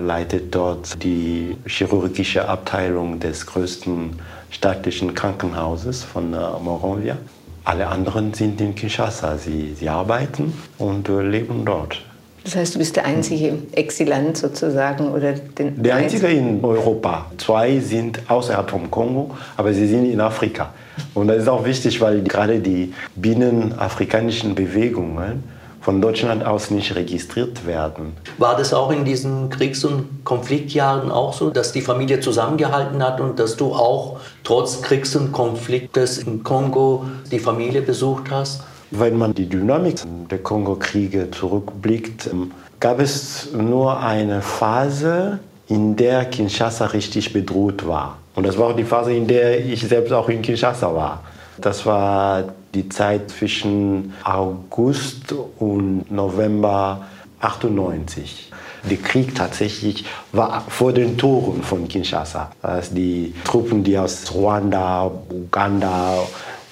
leitet 0.00 0.54
dort 0.54 1.02
die 1.02 1.56
chirurgische 1.66 2.48
Abteilung 2.48 3.20
des 3.20 3.46
größten 3.46 4.18
staatlichen 4.50 5.14
Krankenhauses 5.14 6.04
von 6.04 6.32
äh, 6.32 6.36
Monrovia. 6.62 7.16
Alle 7.64 7.86
anderen 7.86 8.32
sind 8.32 8.60
in 8.60 8.74
Kinshasa. 8.74 9.36
Sie, 9.36 9.74
sie 9.74 9.88
arbeiten 9.88 10.54
und 10.78 11.08
äh, 11.08 11.20
leben 11.20 11.64
dort. 11.66 12.02
Das 12.48 12.56
heißt, 12.56 12.76
du 12.76 12.78
bist 12.78 12.96
der 12.96 13.04
einzige 13.04 13.58
Exilant 13.72 14.38
sozusagen 14.38 15.10
oder 15.10 15.34
den 15.34 15.82
der 15.82 15.96
einzige 15.96 16.28
in 16.28 16.64
Europa. 16.64 17.26
Zwei 17.36 17.78
sind 17.78 18.22
außerhalb 18.26 18.70
vom 18.70 18.90
Kongo, 18.90 19.36
aber 19.58 19.74
sie 19.74 19.86
sind 19.86 20.10
in 20.10 20.18
Afrika. 20.18 20.72
Und 21.12 21.28
das 21.28 21.42
ist 21.42 21.48
auch 21.48 21.66
wichtig, 21.66 22.00
weil 22.00 22.22
gerade 22.22 22.58
die 22.60 22.94
binnenafrikanischen 23.16 24.54
Bewegungen 24.54 25.44
von 25.82 26.00
Deutschland 26.00 26.42
aus 26.42 26.70
nicht 26.70 26.94
registriert 26.94 27.66
werden. 27.66 28.14
War 28.38 28.56
das 28.56 28.72
auch 28.72 28.92
in 28.92 29.04
diesen 29.04 29.50
Kriegs- 29.50 29.84
und 29.84 30.24
Konfliktjahren 30.24 31.10
auch 31.10 31.34
so, 31.34 31.50
dass 31.50 31.72
die 31.72 31.82
Familie 31.82 32.20
zusammengehalten 32.20 33.02
hat 33.02 33.20
und 33.20 33.38
dass 33.38 33.56
du 33.56 33.74
auch 33.74 34.20
trotz 34.42 34.80
Kriegs- 34.80 35.14
und 35.16 35.32
Konfliktes 35.32 36.16
im 36.16 36.42
Kongo 36.44 37.04
die 37.30 37.40
Familie 37.40 37.82
besucht 37.82 38.30
hast? 38.30 38.62
Wenn 38.90 39.18
man 39.18 39.34
die 39.34 39.48
Dynamik 39.48 39.96
der 40.30 40.38
Kongo-Kriege 40.38 41.30
zurückblickt, 41.30 42.28
ähm, 42.32 42.52
gab 42.80 43.00
es 43.00 43.52
nur 43.52 44.00
eine 44.00 44.40
Phase, 44.40 45.40
in 45.68 45.96
der 45.96 46.24
Kinshasa 46.24 46.86
richtig 46.86 47.32
bedroht 47.32 47.86
war. 47.86 48.18
Und 48.34 48.46
das 48.46 48.56
war 48.56 48.68
auch 48.68 48.76
die 48.76 48.84
Phase, 48.84 49.12
in 49.12 49.26
der 49.26 49.64
ich 49.64 49.86
selbst 49.86 50.12
auch 50.12 50.28
in 50.28 50.40
Kinshasa 50.40 50.94
war. 50.94 51.24
Das 51.60 51.84
war 51.84 52.44
die 52.74 52.88
Zeit 52.88 53.30
zwischen 53.30 54.14
August 54.24 55.34
und 55.58 56.10
November 56.10 57.06
98. 57.40 58.50
Der 58.88 58.96
Krieg 58.96 59.34
tatsächlich 59.34 60.04
war 60.32 60.64
vor 60.68 60.92
den 60.92 61.18
Toren 61.18 61.62
von 61.62 61.88
Kinshasa. 61.88 62.50
Als 62.62 62.94
die 62.94 63.34
Truppen, 63.44 63.82
die 63.84 63.98
aus 63.98 64.32
Ruanda, 64.32 65.10
Uganda 65.30 66.14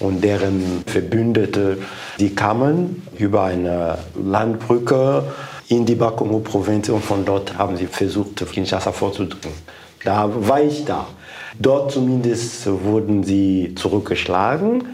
und 0.00 0.22
deren 0.22 0.82
Verbündete, 0.86 1.78
die 2.18 2.34
kamen 2.34 3.02
über 3.18 3.44
eine 3.44 3.98
Landbrücke 4.14 5.24
in 5.68 5.86
die 5.86 5.94
Bakongo-Provinz 5.94 6.88
und 6.88 7.04
von 7.04 7.24
dort 7.24 7.56
haben 7.58 7.76
sie 7.76 7.86
versucht, 7.86 8.44
Kinshasa 8.52 8.92
vorzudrücken. 8.92 9.50
Da 10.04 10.30
war 10.32 10.60
ich 10.60 10.84
da. 10.84 11.06
Dort 11.58 11.92
zumindest 11.92 12.66
wurden 12.84 13.24
sie 13.24 13.74
zurückgeschlagen. 13.74 14.84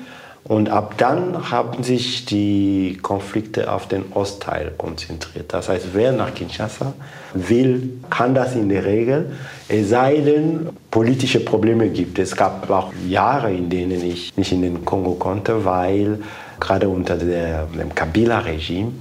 Und 0.45 0.71
ab 0.71 0.95
dann 0.97 1.51
haben 1.51 1.83
sich 1.83 2.25
die 2.25 2.99
Konflikte 3.01 3.71
auf 3.71 3.87
den 3.87 4.13
Ostteil 4.13 4.73
konzentriert. 4.77 5.53
Das 5.53 5.69
heißt, 5.69 5.89
wer 5.93 6.13
nach 6.13 6.35
Kinshasa 6.35 6.95
will, 7.35 7.91
kann 8.11 8.35
das 8.35 8.55
in 8.55 8.69
der 8.69 8.85
Regel, 8.85 9.33
es 9.69 9.91
sei 9.91 10.17
denn, 10.17 10.69
politische 10.91 11.41
Probleme 11.41 11.89
gibt. 11.89 12.19
Es 12.19 12.37
gab 12.37 12.69
auch 12.71 12.93
Jahre, 13.09 13.53
in 13.53 13.71
denen 13.71 14.05
ich 14.05 14.37
nicht 14.37 14.53
in 14.53 14.63
den 14.63 14.85
Kongo 14.85 15.13
konnte, 15.13 15.65
weil 15.65 16.19
gerade 16.61 16.89
unter 16.89 17.17
der, 17.17 17.67
dem 17.67 17.95
Kabila-Regime 17.95 18.93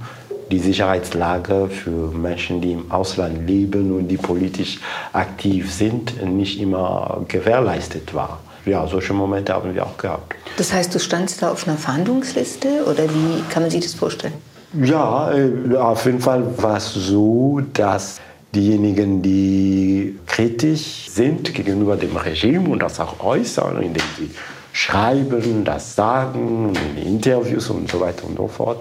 die 0.50 0.58
Sicherheitslage 0.58 1.68
für 1.68 2.10
Menschen, 2.12 2.60
die 2.60 2.72
im 2.72 2.90
Ausland 2.90 3.46
leben 3.46 3.92
und 3.96 4.08
die 4.08 4.18
politisch 4.18 4.80
aktiv 5.12 5.72
sind, 5.72 6.22
nicht 6.24 6.60
immer 6.60 7.24
gewährleistet 7.28 8.12
war. 8.14 8.40
Ja, 8.66 8.86
solche 8.86 9.12
Momente 9.12 9.54
haben 9.54 9.74
wir 9.74 9.84
auch 9.84 9.96
gehabt. 9.96 10.34
Das 10.56 10.72
heißt, 10.72 10.94
du 10.94 11.00
standst 11.00 11.42
da 11.42 11.50
auf 11.50 11.66
einer 11.66 11.76
Verhandlungsliste 11.76 12.84
oder 12.84 13.04
wie 13.04 13.42
kann 13.50 13.62
man 13.62 13.70
sich 13.70 13.80
das 13.80 13.94
vorstellen? 13.94 14.34
Ja, 14.74 15.32
äh, 15.32 15.76
auf 15.76 16.04
jeden 16.06 16.20
Fall 16.20 16.44
war 16.58 16.76
es 16.76 16.92
so, 16.94 17.60
dass 17.72 18.20
diejenigen, 18.54 19.22
die 19.22 20.18
kritisch 20.26 21.08
sind 21.08 21.54
gegenüber 21.54 21.96
dem 21.96 22.16
Regime 22.16 22.68
und 22.68 22.80
das 22.80 23.00
auch 23.00 23.20
äußern, 23.20 23.82
indem 23.82 24.04
sie 24.18 24.30
schreiben, 24.72 25.64
das 25.64 25.94
sagen, 25.94 26.72
in 26.96 27.14
Interviews 27.14 27.68
und 27.70 27.90
so 27.90 28.00
weiter 28.00 28.26
und 28.26 28.36
so 28.36 28.48
fort, 28.48 28.78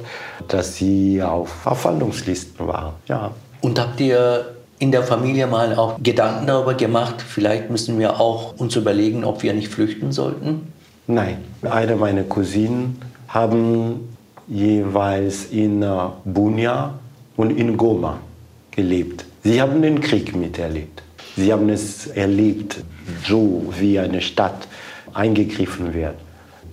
dass 0.47 0.75
sie 0.75 1.21
auf 1.21 1.49
Verfahndungslisten 1.49 2.67
waren. 2.67 2.93
Ja. 3.07 3.31
Und 3.61 3.79
habt 3.79 3.99
ihr 3.99 4.55
in 4.79 4.91
der 4.91 5.03
Familie 5.03 5.47
mal 5.47 5.75
auch 5.75 5.97
Gedanken 6.01 6.47
darüber 6.47 6.73
gemacht, 6.73 7.15
vielleicht 7.21 7.69
müssen 7.69 7.99
wir 7.99 8.19
auch 8.19 8.57
uns 8.57 8.75
überlegen, 8.75 9.23
ob 9.23 9.43
wir 9.43 9.53
nicht 9.53 9.67
flüchten 9.67 10.11
sollten? 10.11 10.73
Nein. 11.07 11.37
Eine 11.61 11.95
meiner 11.97 12.23
Cousinen 12.23 12.99
haben 13.27 14.09
jeweils 14.47 15.45
in 15.45 15.81
äh, 15.81 15.87
Bunia 16.25 16.93
und 17.37 17.51
in 17.51 17.77
Goma 17.77 18.19
gelebt. 18.71 19.25
Sie 19.43 19.61
haben 19.61 19.81
den 19.81 19.99
Krieg 19.99 20.35
miterlebt. 20.35 21.01
Sie 21.35 21.51
haben 21.51 21.69
es 21.69 22.07
erlebt, 22.07 22.83
so 23.25 23.73
wie 23.79 23.97
eine 23.99 24.21
Stadt 24.21 24.67
eingegriffen 25.13 25.93
wird. 25.93 26.15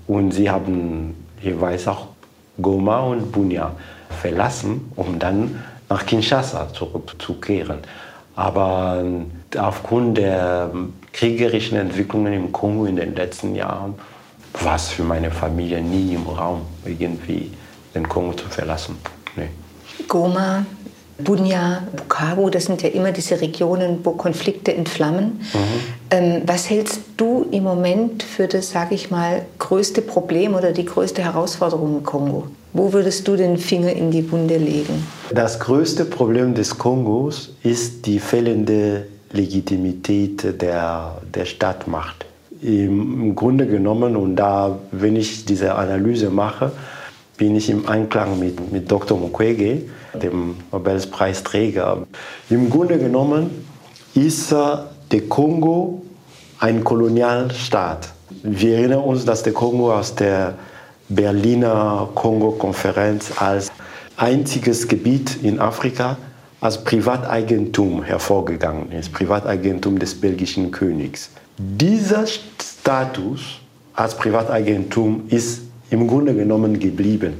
Und 0.06 0.32
sie 0.32 0.50
haben 0.50 1.14
jeweils 1.42 1.86
auch 1.86 2.08
Goma 2.60 3.00
und 3.00 3.30
Bunia 3.30 3.72
verlassen, 4.20 4.90
um 4.96 5.18
dann 5.18 5.62
nach 5.88 6.04
Kinshasa 6.04 6.72
zurückzukehren. 6.72 7.78
Aber 8.36 9.04
äh, 9.54 9.58
aufgrund 9.58 10.18
der 10.18 10.70
kriegerischen 11.12 11.78
Entwicklungen 11.78 12.32
im 12.32 12.52
Kongo 12.52 12.86
in 12.86 12.96
den 12.96 13.14
letzten 13.14 13.54
Jahren 13.54 13.94
war 14.62 14.76
es 14.76 14.88
für 14.88 15.04
meine 15.04 15.30
Familie 15.30 15.80
nie 15.80 16.14
im 16.14 16.26
Raum, 16.26 16.62
irgendwie 16.84 17.50
den 17.94 18.08
Kongo 18.08 18.34
zu 18.34 18.46
verlassen. 18.48 18.96
Nee. 19.36 19.48
Goma, 20.06 20.64
Bunya, 21.18 21.82
Bukavu, 21.96 22.48
das 22.48 22.66
sind 22.66 22.82
ja 22.82 22.90
immer 22.90 23.10
diese 23.10 23.40
Regionen, 23.40 23.98
wo 24.04 24.12
Konflikte 24.12 24.72
entflammen. 24.72 25.40
Mhm. 25.52 25.58
Ähm, 26.10 26.42
was 26.46 26.70
hältst 26.70 27.00
du 27.16 27.46
im 27.50 27.64
Moment 27.64 28.22
für 28.22 28.46
das, 28.46 28.70
sage 28.70 28.94
ich 28.94 29.10
mal, 29.10 29.44
größte 29.58 30.00
Problem 30.00 30.54
oder 30.54 30.70
die 30.70 30.84
größte 30.84 31.22
Herausforderung 31.22 31.98
im 31.98 32.04
Kongo? 32.04 32.44
Wo 32.72 32.92
würdest 32.92 33.26
du 33.26 33.34
den 33.34 33.58
Finger 33.58 33.92
in 33.92 34.12
die 34.12 34.30
Wunde 34.30 34.58
legen? 34.58 35.04
Das 35.32 35.58
größte 35.58 36.04
Problem 36.04 36.54
des 36.54 36.78
Kongos 36.78 37.50
ist 37.64 38.06
die 38.06 38.20
fehlende 38.20 39.06
Legitimität 39.32 40.62
der, 40.62 41.20
der 41.34 41.44
Stadtmacht. 41.44 42.26
Im 42.60 43.34
Grunde 43.34 43.66
genommen, 43.66 44.16
und 44.16 44.36
da, 44.36 44.78
wenn 44.90 45.16
ich 45.16 45.44
diese 45.44 45.74
Analyse 45.74 46.30
mache, 46.30 46.72
bin 47.36 47.54
ich 47.54 47.70
im 47.70 47.88
Einklang 47.88 48.38
mit, 48.38 48.72
mit 48.72 48.90
Dr. 48.90 49.16
Mukwege, 49.16 49.82
dem 50.20 50.56
Nobelpreisträger. 50.72 52.06
Im 52.50 52.68
Grunde 52.68 52.98
genommen 52.98 53.64
ist 54.14 54.50
der 54.52 55.20
Kongo 55.28 56.02
ein 56.58 56.82
Kolonialstaat. 56.82 58.08
Wir 58.42 58.78
erinnern 58.78 59.04
uns, 59.04 59.24
dass 59.24 59.42
der 59.44 59.52
Kongo 59.52 59.94
aus 59.94 60.14
der 60.14 60.54
Berliner 61.08 62.08
Kongo-Konferenz 62.14 63.32
als 63.36 63.70
einziges 64.16 64.88
Gebiet 64.88 65.38
in 65.42 65.60
Afrika 65.60 66.16
als 66.60 66.82
Privateigentum 66.82 68.02
hervorgegangen 68.02 68.90
ist, 68.90 69.12
Privateigentum 69.12 69.98
des 69.98 70.20
belgischen 70.20 70.72
Königs. 70.72 71.30
Dieser 71.60 72.24
Status 72.26 73.58
als 73.92 74.16
Privateigentum 74.16 75.24
ist 75.28 75.62
im 75.90 76.06
Grunde 76.06 76.32
genommen 76.32 76.78
geblieben. 76.78 77.34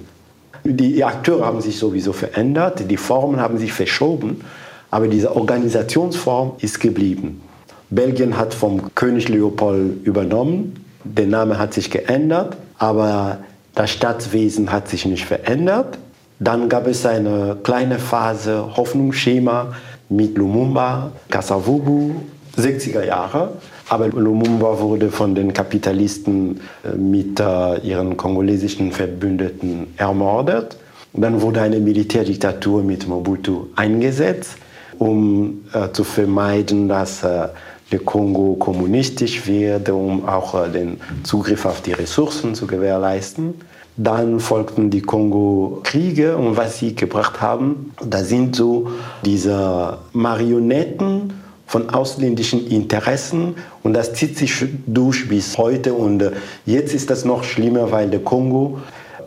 Die 0.65 1.05
Akteure 1.05 1.47
haben 1.47 1.61
sich 1.61 1.79
sowieso 1.79 2.13
verändert, 2.13 2.91
die 2.91 2.97
Formen 2.97 3.41
haben 3.41 3.59
sich 3.59 3.73
verschoben, 3.73 4.41
aber 4.91 5.07
diese 5.07 5.37
Organisationsform 5.37 6.55
ist 6.59 6.81
geblieben. 6.81 7.43
Belgien 7.91 8.37
hat 8.37 8.55
vom 8.55 8.93
König 8.97 9.29
Leopold 9.29 10.05
übernommen, 10.05 10.85
der 11.05 11.27
Name 11.27 11.57
hat 11.57 11.73
sich 11.73 11.89
geändert, 11.89 12.57
aber 12.77 13.39
das 13.77 13.91
Staatswesen 13.91 14.73
hat 14.73 14.89
sich 14.89 15.07
nicht 15.07 15.27
verändert. 15.27 15.97
Dann 16.41 16.69
gab 16.69 16.89
es 16.89 17.07
eine 17.07 17.57
kleine 17.63 18.01
Phase 18.01 18.77
Hoffnungsschema 18.77 19.75
mit 20.09 20.37
Lumumba, 20.37 21.13
Kasavubu, 21.31 22.17
60er 22.57 23.05
Jahre. 23.05 23.53
Aber 23.89 24.09
Lumumba 24.09 24.79
wurde 24.81 25.11
von 25.11 25.35
den 25.35 25.53
Kapitalisten 25.53 26.61
äh, 26.85 26.97
mit 26.97 27.41
ihren 27.41 28.17
kongolesischen 28.17 28.93
Verbündeten 28.93 29.89
ermordet. 29.97 30.77
Dann 31.15 31.41
wurde 31.41 31.63
eine 31.63 31.81
Militärdiktatur 31.81 32.83
mit 32.83 33.09
Mobutu 33.09 33.69
eingesetzt, 33.77 34.57
um 34.99 35.65
äh, 35.73 35.91
zu 35.93 36.05
vermeiden, 36.05 36.89
dass 36.89 37.25
äh, 37.25 37.49
der 37.91 38.01
Kongo 38.01 38.55
kommunistisch 38.55 39.47
wird, 39.47 39.89
um 39.89 40.29
auch 40.29 40.71
den 40.71 41.01
Zugriff 41.23 41.65
auf 41.65 41.81
die 41.81 41.93
Ressourcen 41.93 42.55
zu 42.55 42.67
gewährleisten. 42.67 43.55
Dann 43.97 44.39
folgten 44.39 44.91
die 44.91 45.01
Kongo-Kriege 45.01 46.37
und 46.37 46.57
was 46.57 46.79
sie 46.79 46.95
gebracht 46.95 47.41
haben, 47.41 47.93
da 48.05 48.23
sind 48.23 48.55
so 48.55 48.91
diese 49.25 49.99
Marionetten 50.13 51.33
von 51.69 51.91
ausländischen 51.91 52.67
Interessen 52.67 53.55
und 53.83 53.93
das 53.93 54.15
zieht 54.15 54.39
sich 54.39 54.65
durch 54.87 55.29
bis 55.29 55.59
heute 55.59 55.93
und 55.93 56.23
äh, 56.23 56.33
jetzt 56.65 56.95
ist 56.95 57.11
das 57.11 57.27
noch 57.27 57.45
schlimmer, 57.45 57.93
weil 57.93 58.09
der 58.09 58.21
Kongo 58.21 58.79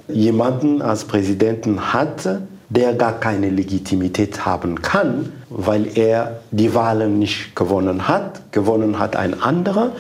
jemanden 0.09 0.81
als 0.81 1.05
Präsidenten 1.05 1.93
hat, 1.93 2.27
der 2.69 2.93
gar 2.95 3.19
keine 3.19 3.49
Legitimität 3.49 4.43
haben 4.43 4.81
kann, 4.81 5.31
weil 5.49 5.95
er 5.95 6.41
die 6.49 6.73
Wahlen 6.73 7.19
nicht 7.19 7.55
gewonnen 7.55 8.07
hat. 8.07 8.51
Gewonnen 8.51 8.97
hat 8.97 9.15
ein 9.15 9.39
anderer, 9.39 9.91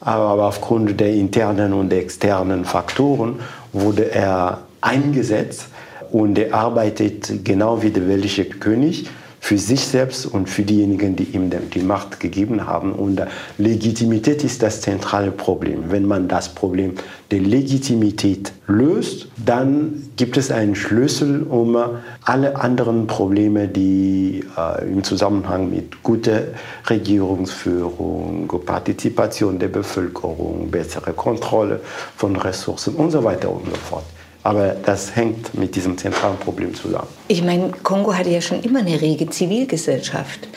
aber 0.00 0.46
aufgrund 0.46 0.98
der 0.98 1.14
internen 1.14 1.72
und 1.72 1.92
externen 1.92 2.64
Faktoren 2.64 3.36
wurde 3.72 4.10
er 4.10 4.62
eingesetzt 4.80 5.68
und 6.10 6.38
er 6.38 6.54
arbeitet 6.54 7.44
genau 7.44 7.82
wie 7.82 7.90
der 7.90 8.00
belgische 8.00 8.46
König 8.46 9.08
für 9.44 9.58
sich 9.58 9.86
selbst 9.86 10.24
und 10.24 10.48
für 10.48 10.62
diejenigen, 10.62 11.16
die 11.16 11.24
ihm 11.24 11.50
die 11.50 11.82
Macht 11.82 12.18
gegeben 12.18 12.66
haben. 12.66 12.94
Und 12.94 13.20
Legitimität 13.58 14.42
ist 14.42 14.62
das 14.62 14.80
zentrale 14.80 15.32
Problem. 15.32 15.90
Wenn 15.90 16.06
man 16.06 16.28
das 16.28 16.48
Problem 16.48 16.94
der 17.30 17.40
Legitimität 17.40 18.52
löst, 18.66 19.28
dann 19.44 20.08
gibt 20.16 20.38
es 20.38 20.50
einen 20.50 20.74
Schlüssel, 20.74 21.42
um 21.42 21.76
alle 22.22 22.56
anderen 22.56 23.06
Probleme, 23.06 23.68
die 23.68 24.46
äh, 24.56 24.90
im 24.90 25.04
Zusammenhang 25.04 25.68
mit 25.68 26.02
guter 26.02 26.44
Regierungsführung, 26.88 28.50
Partizipation 28.64 29.58
der 29.58 29.68
Bevölkerung, 29.68 30.70
bessere 30.70 31.12
Kontrolle 31.12 31.80
von 32.16 32.34
Ressourcen 32.36 32.94
und 32.94 33.10
so 33.10 33.22
weiter 33.22 33.50
und 33.50 33.66
so 33.66 33.76
fort 33.76 34.04
aber 34.44 34.76
das 34.84 35.16
hängt 35.16 35.54
mit 35.54 35.74
diesem 35.74 35.98
zentralen 35.98 36.36
Problem 36.36 36.74
zusammen. 36.74 37.08
Ich 37.28 37.42
meine, 37.42 37.70
Kongo 37.82 38.14
hatte 38.14 38.30
ja 38.30 38.40
schon 38.40 38.62
immer 38.62 38.80
eine 38.80 39.00
rege 39.00 39.28
Zivilgesellschaft 39.28 40.48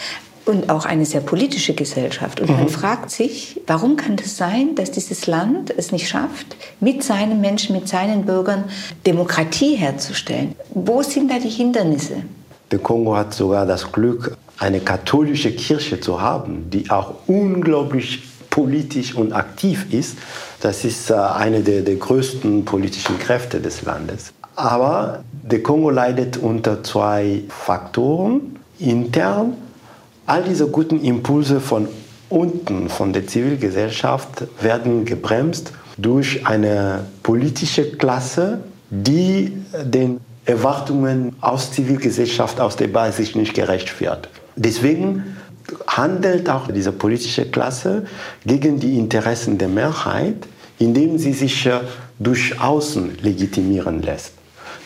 und 0.45 0.69
auch 0.69 0.86
eine 0.86 1.06
sehr 1.06 1.21
politische 1.21 1.73
Gesellschaft. 1.73 2.41
Und 2.41 2.50
mhm. 2.50 2.58
man 2.58 2.69
fragt 2.69 3.10
sich, 3.10 3.62
warum 3.65 3.95
kann 3.95 4.15
es 4.15 4.23
das 4.23 4.38
sein, 4.38 4.76
dass 4.76 4.91
dieses 4.91 5.26
Land 5.26 5.73
es 5.76 5.91
nicht 5.91 6.08
schafft, 6.08 6.58
mit 6.80 7.04
seinen 7.04 7.41
Menschen, 7.41 7.76
mit 7.76 7.88
seinen 7.88 8.26
Bürgern 8.26 8.65
Demokratie 9.06 9.76
herzustellen? 9.76 10.54
Wo 10.73 11.02
sind 11.02 11.32
da 11.32 11.39
die 11.39 11.50
Hindernisse? 11.50 12.23
Der 12.71 12.80
Kongo 12.80 13.15
hat 13.15 13.34
sogar 13.34 13.65
das 13.65 13.89
Glück, 13.91 14.36
eine 14.58 14.82
katholische 14.82 15.52
Kirche 15.52 16.02
zu 16.02 16.19
haben, 16.19 16.69
die 16.69 16.89
auch 16.89 17.13
unglaublich 17.28 18.23
politisch 18.57 19.13
und 19.13 19.33
aktiv 19.33 19.85
ist. 19.91 20.17
Das 20.61 20.83
ist 20.83 21.11
äh, 21.11 21.13
eine 21.13 21.59
der, 21.59 21.81
der 21.83 21.97
größten 21.97 22.65
politischen 22.65 23.19
Kräfte 23.19 23.59
des 23.59 23.83
Landes. 23.83 24.33
Aber 24.55 25.23
der 25.31 25.61
Kongo 25.61 25.91
leidet 25.91 26.37
unter 26.37 26.83
zwei 26.83 27.43
Faktoren. 27.49 28.57
Intern, 28.79 29.53
all 30.25 30.41
diese 30.41 30.65
guten 30.69 30.99
Impulse 31.03 31.59
von 31.59 31.87
unten 32.29 32.89
von 32.89 33.13
der 33.13 33.27
Zivilgesellschaft 33.27 34.47
werden 34.59 35.05
gebremst 35.05 35.71
durch 35.99 36.47
eine 36.47 37.05
politische 37.21 37.91
Klasse, 37.91 38.61
die 38.89 39.53
den 39.83 40.19
Erwartungen 40.45 41.35
aus 41.41 41.71
Zivilgesellschaft, 41.71 42.59
aus 42.59 42.75
der 42.75 42.87
Basis 42.87 43.35
nicht 43.35 43.53
gerecht 43.53 44.01
wird. 44.01 44.29
Deswegen 44.55 45.37
handelt 45.88 46.49
auch 46.49 46.67
diese 46.71 46.91
politische 46.91 47.45
Klasse 47.45 48.06
gegen 48.45 48.80
die 48.80 48.97
Interessen 48.97 49.58
der 49.58 49.67
Mehrheit, 49.67 50.47
indem 50.80 51.17
sie 51.17 51.34
sich 51.34 51.65
äh, 51.65 51.80
durch 52.19 52.60
Außen 52.60 53.17
legitimieren 53.21 54.01
lässt. 54.01 54.32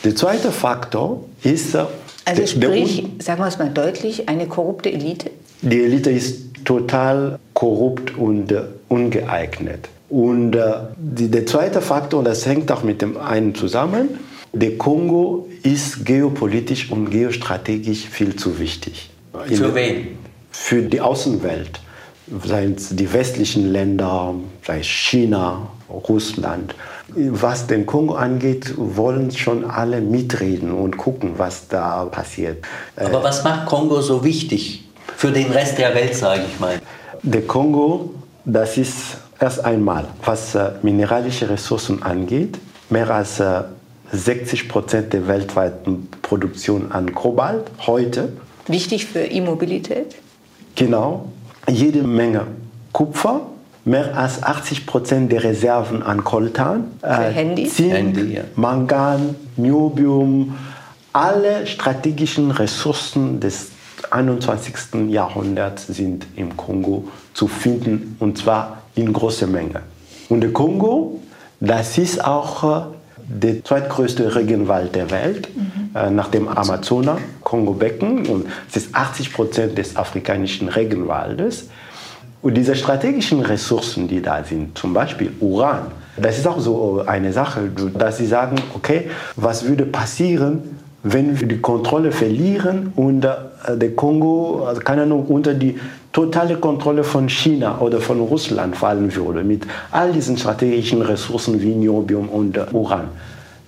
Der 0.04 0.15
zweite 0.15 0.52
Faktor 0.52 1.26
ist. 1.44 1.76
Äh, 1.76 1.86
also 2.26 2.46
sprich, 2.46 3.06
sagen 3.20 3.41
wir 3.41 3.48
es 3.48 3.58
mal 3.58 3.70
deutlich, 3.70 4.30
eine 4.30 4.48
korrupte 4.48 4.91
Elite? 4.91 5.32
Die 5.62 5.84
Elite 5.84 6.12
ist 6.12 6.65
total 6.65 7.39
korrupt 7.54 8.17
und 8.17 8.52
äh, 8.52 8.62
ungeeignet. 8.89 9.89
Und 10.10 10.56
äh, 10.56 10.74
die, 10.98 11.30
der 11.30 11.46
zweite 11.46 11.82
Faktor, 11.82 12.20
und 12.20 12.26
das 12.26 12.46
hängt 12.46 12.72
auch 12.72 12.84
mit 12.84 13.02
dem 13.02 13.17
einen 13.17 13.56
zusammen, 13.56 14.10
der 14.54 14.78
Kongo 14.78 15.48
ist 15.63 16.06
geopolitisch 16.06 16.91
und 16.91 17.10
geostrategisch 17.10 18.08
viel 18.10 18.36
zu 18.36 18.60
wichtig. 18.60 19.10
Für 19.48 19.74
wen? 19.74 20.20
Für 20.52 20.82
die 20.82 21.02
Außenwelt. 21.02 21.80
Seien 22.46 22.76
es 22.76 22.90
die 22.90 23.12
westlichen 23.12 23.72
Länder, 23.72 24.36
sei 24.66 24.80
es 24.80 24.88
China, 24.88 25.68
Russland. 25.90 26.76
Was 27.14 27.68
den 27.68 27.86
Kongo 27.86 28.14
angeht, 28.14 28.74
wollen 28.78 29.32
schon 29.32 29.70
alle 29.70 30.00
mitreden 30.00 30.72
und 30.72 30.98
gucken, 30.98 31.34
was 31.38 31.68
da 31.68 32.06
passiert. 32.06 32.64
Aber 32.96 33.22
was 33.24 33.44
macht 33.44 33.66
Kongo 33.66 34.02
so 34.02 34.24
wichtig 34.24 34.88
für 35.18 35.32
den 35.32 35.52
Rest 35.52 35.78
der 35.78 35.94
Welt, 35.94 36.16
sage 36.16 36.44
ich 36.50 36.60
mal? 36.60 36.80
Der 37.24 37.42
Kongo, 37.42 38.12
das 38.46 38.78
ist 38.78 39.18
erst 39.40 39.66
einmal, 39.66 40.06
was 40.24 40.56
äh, 40.56 40.72
mineralische 40.84 41.50
Ressourcen 41.50 42.02
angeht, 42.02 42.58
mehr 42.90 43.10
als 43.10 43.42
60 44.12 44.64
äh, 44.64 44.68
Prozent 44.68 45.14
der 45.14 45.28
weltweiten 45.28 46.08
Produktion 46.22 46.92
an 46.92 47.14
Kobalt 47.14 47.66
heute. 47.86 48.32
Wichtig 48.68 49.06
für 49.08 49.26
E-Mobilität? 49.26 50.16
Genau. 50.75 51.25
Jede 51.69 52.03
Menge 52.03 52.47
Kupfer, 52.91 53.41
mehr 53.86 54.17
als 54.17 54.43
80 54.43 54.86
Prozent 54.86 55.31
der 55.31 55.43
Reserven 55.43 56.03
an 56.03 56.23
Coltan, 56.23 56.86
für 57.01 57.07
äh, 57.07 57.31
Handy? 57.31 57.67
Zink, 57.67 57.93
Handy, 57.93 58.34
ja. 58.36 58.41
Mangan, 58.55 59.36
Niobium, 59.57 60.55
alle 61.13 61.67
strategischen 61.67 62.51
Ressourcen 62.51 63.39
des 63.39 63.71
21. 64.10 65.10
Jahrhunderts 65.10 65.88
sind 65.88 66.25
im 66.36 66.57
Kongo 66.57 67.07
zu 67.34 67.47
finden 67.47 68.17
und 68.19 68.38
zwar 68.38 68.81
in 68.95 69.13
großer 69.13 69.47
Menge. 69.47 69.81
Und 70.29 70.41
der 70.41 70.51
Kongo, 70.51 71.19
das 71.60 71.97
ist 71.97 72.23
auch 72.23 72.63
äh, 72.63 72.84
der 73.27 73.63
zweitgrößte 73.63 74.36
Regenwald 74.36 74.95
der 74.95 75.12
Welt, 75.12 75.49
mhm. 75.55 75.95
äh, 75.95 76.10
nach 76.10 76.29
dem 76.29 76.47
Amazonas, 76.47 77.19
Kongo-Becken. 77.52 78.28
Und 78.28 78.46
es 78.70 78.78
ist 78.78 78.96
80 78.96 79.34
Prozent 79.34 79.78
des 79.78 79.98
afrikanischen 79.98 80.70
Regenwaldes. 80.70 81.68
Und 82.42 82.56
diese 82.56 82.76
strategischen 82.76 83.42
Ressourcen, 83.42 84.08
die 84.08 84.22
da 84.22 84.44
sind, 84.44 84.78
zum 84.78 84.94
Beispiel 84.94 85.32
Uran, 85.42 85.92
das 86.18 86.38
ist 86.38 86.48
auch 86.48 86.60
so 86.60 87.04
eine 87.06 87.32
Sache, 87.34 87.70
dass 87.94 88.18
sie 88.18 88.26
sagen, 88.26 88.56
okay, 88.74 89.10
was 89.36 89.66
würde 89.68 89.86
passieren, 89.86 90.60
wenn 91.04 91.40
wir 91.40 91.48
die 91.48 91.60
Kontrolle 91.60 92.12
verlieren 92.12 92.94
und 92.96 93.26
äh, 93.26 93.78
der 93.78 93.92
Kongo, 93.96 94.66
also 94.68 94.82
keine 94.82 95.04
Ahnung, 95.04 95.26
unter 95.28 95.54
die 95.54 95.80
totale 96.12 96.58
Kontrolle 96.58 97.04
von 97.04 97.28
China 97.30 97.80
oder 97.80 98.00
von 98.00 98.20
Russland 98.20 98.76
fallen 98.76 99.14
würde, 99.16 99.44
mit 99.44 99.66
all 99.92 100.12
diesen 100.12 100.38
strategischen 100.38 101.02
Ressourcen 101.02 101.62
wie 101.62 101.74
Niobium 101.74 102.30
und 102.30 102.58
äh, 102.58 102.66
Uran. 102.72 103.08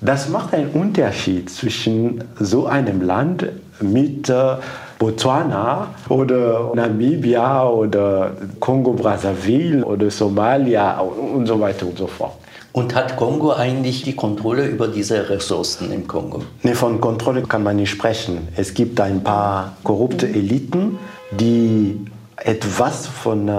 Das 0.01 0.27
macht 0.27 0.53
einen 0.53 0.69
Unterschied 0.71 1.49
zwischen 1.49 2.23
so 2.37 2.65
einem 2.65 3.01
Land 3.01 3.47
mit 3.81 4.29
äh, 4.29 4.55
Botswana 4.99 5.87
oder 6.09 6.71
Namibia 6.75 7.67
oder 7.67 8.31
Kongo-Brazzaville 8.59 9.83
oder 9.83 10.09
Somalia 10.09 10.99
und 10.99 11.45
so 11.45 11.59
weiter 11.59 11.85
und 11.87 11.97
so 11.97 12.07
fort. 12.07 12.33
Und 12.71 12.95
hat 12.95 13.17
Kongo 13.17 13.53
eigentlich 13.53 14.01
die 14.01 14.15
Kontrolle 14.15 14.65
über 14.65 14.87
diese 14.87 15.29
Ressourcen 15.29 15.91
im 15.91 16.07
Kongo? 16.07 16.41
Nee, 16.63 16.73
von 16.73 16.99
Kontrolle 16.99 17.43
kann 17.43 17.61
man 17.61 17.75
nicht 17.75 17.91
sprechen. 17.91 18.47
Es 18.55 18.73
gibt 18.73 18.99
ein 18.99 19.23
paar 19.23 19.77
korrupte 19.83 20.27
Eliten, 20.27 20.97
die 21.31 21.99
etwas 22.37 23.05
von 23.05 23.47
äh, 23.47 23.51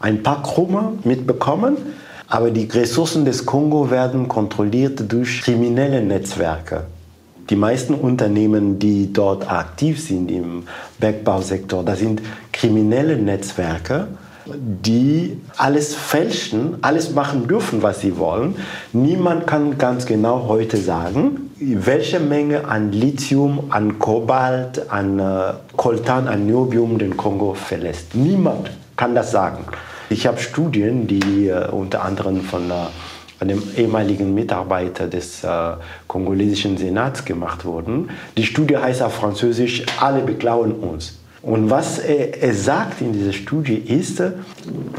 ein 0.00 0.22
paar 0.24 0.42
Krumme 0.42 0.94
mitbekommen. 1.04 1.76
Aber 2.26 2.50
die 2.50 2.64
Ressourcen 2.64 3.24
des 3.24 3.46
Kongo 3.46 3.90
werden 3.90 4.28
kontrolliert 4.28 5.10
durch 5.10 5.40
kriminelle 5.42 6.02
Netzwerke. 6.02 6.84
Die 7.50 7.56
meisten 7.56 7.94
Unternehmen, 7.94 8.78
die 8.78 9.12
dort 9.12 9.50
aktiv 9.50 10.02
sind 10.02 10.30
im 10.30 10.64
Bergbausektor, 10.98 11.82
das 11.82 12.00
sind 12.00 12.22
kriminelle 12.52 13.16
Netzwerke 13.16 14.08
die 14.54 15.38
alles 15.56 15.94
fälschen, 15.94 16.78
alles 16.82 17.12
machen 17.12 17.48
dürfen, 17.48 17.82
was 17.82 18.00
sie 18.00 18.18
wollen. 18.18 18.56
Niemand 18.92 19.46
kann 19.46 19.78
ganz 19.78 20.06
genau 20.06 20.46
heute 20.48 20.76
sagen, 20.76 21.50
welche 21.60 22.20
Menge 22.20 22.66
an 22.66 22.92
Lithium, 22.92 23.64
an 23.70 23.98
Kobalt, 23.98 24.90
an 24.90 25.18
äh, 25.18 25.52
Coltan, 25.76 26.28
an 26.28 26.46
Niobium 26.46 26.98
den 26.98 27.16
Kongo 27.16 27.54
verlässt. 27.54 28.14
Niemand 28.14 28.70
kann 28.96 29.14
das 29.14 29.30
sagen. 29.30 29.64
Ich 30.08 30.26
habe 30.26 30.38
Studien, 30.38 31.06
die 31.06 31.48
äh, 31.48 31.68
unter 31.68 32.04
anderem 32.04 32.40
von 32.40 32.70
äh, 33.38 33.42
einem 33.42 33.62
ehemaligen 33.76 34.34
Mitarbeiter 34.34 35.06
des 35.06 35.44
äh, 35.44 35.48
kongolesischen 36.06 36.76
Senats 36.76 37.24
gemacht 37.24 37.64
wurden. 37.64 38.10
Die 38.36 38.44
Studie 38.44 38.76
heißt 38.76 39.02
auf 39.02 39.14
Französisch, 39.14 39.84
alle 40.00 40.22
beklauen 40.22 40.72
uns. 40.72 41.18
Und 41.42 41.70
was 41.70 41.98
er, 41.98 42.42
er, 42.42 42.54
sagt 42.54 43.00
in 43.00 43.12
dieser 43.12 43.32
Studie 43.32 43.76
ist, 43.76 44.20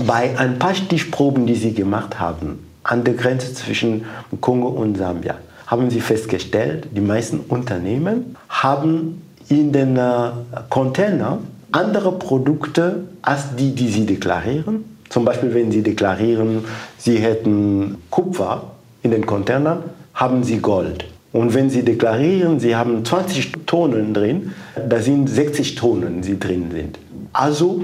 bei 0.08 0.38
ein 0.38 0.58
paar 0.58 0.74
Stichproben, 0.74 1.46
die 1.46 1.56
sie 1.56 1.74
gemacht 1.74 2.20
haben, 2.20 2.66
an 2.84 3.04
der 3.04 3.14
Grenze 3.14 3.54
zwischen 3.54 4.06
Kongo 4.40 4.70
und 4.70 4.98
Sambia, 4.98 5.36
haben 5.68 5.90
sie 5.90 6.00
festgestellt, 6.02 6.88
die 6.92 7.02
meisten 7.02 7.42
Unternehmen 7.42 8.36
haben 8.48 9.22
in 9.50 9.72
den 9.72 9.98
äh, 9.98 10.32
Container 10.70 11.40
andere 11.72 12.14
Produkte 12.14 13.04
als 13.22 13.56
die, 13.56 13.76
die 13.76 13.90
sie 13.90 14.06
deklarieren. 14.06 14.86
Zum 15.10 15.26
Beispiel, 15.26 15.54
wenn 15.54 15.72
sie 15.72 15.82
deklarieren, 15.82 16.64
sie 16.98 17.18
hätten 17.18 17.98
Kupfer 18.10 18.64
in 19.04 19.12
den 19.12 19.26
Containern, 19.26 19.84
haben 20.14 20.44
sie 20.44 20.60
Gold. 20.60 21.06
Und 21.32 21.54
wenn 21.54 21.70
Sie 21.70 21.84
deklarieren, 21.84 22.60
Sie 22.60 22.76
haben 22.76 23.06
20 23.06 23.52
Tonnen 23.68 24.14
drin, 24.14 24.52
da 24.88 25.00
sind 25.00 25.30
60 25.30 25.76
Tonnen, 25.76 26.22
die 26.22 26.40
drin 26.40 26.72
sind. 26.72 26.98
Also 27.34 27.84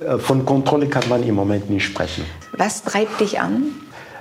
äh, 0.00 0.18
von 0.18 0.44
Kontrolle 0.44 0.86
kann 0.86 1.08
man 1.08 1.24
im 1.24 1.34
Moment 1.34 1.68
nicht 1.70 1.84
sprechen. 1.84 2.24
Was 2.56 2.84
treibt 2.84 3.20
dich 3.20 3.40
an? 3.40 3.64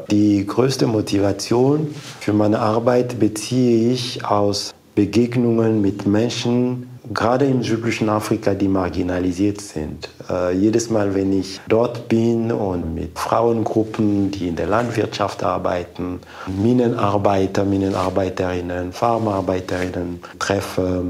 Die 0.09 0.45
größte 0.45 0.87
Motivation 0.87 1.93
für 2.19 2.33
meine 2.33 2.59
Arbeit 2.59 3.19
beziehe 3.19 3.93
ich 3.93 4.25
aus 4.25 4.73
Begegnungen 4.95 5.81
mit 5.81 6.05
Menschen, 6.07 6.89
gerade 7.11 7.45
im 7.45 7.63
südlichen 7.63 8.09
Afrika, 8.09 8.53
die 8.53 8.67
marginalisiert 8.67 9.61
sind. 9.61 10.09
Äh, 10.29 10.55
jedes 10.55 10.89
Mal, 10.89 11.13
wenn 11.15 11.37
ich 11.37 11.59
dort 11.67 12.07
bin 12.07 12.51
und 12.51 12.95
mit 12.95 13.17
Frauengruppen, 13.17 14.31
die 14.31 14.47
in 14.47 14.55
der 14.55 14.67
Landwirtschaft 14.67 15.43
arbeiten, 15.43 16.19
Minenarbeiter, 16.47 17.65
Minenarbeiterinnen, 17.65 18.93
Farmarbeiterinnen 18.93 20.21
treffe, 20.39 21.03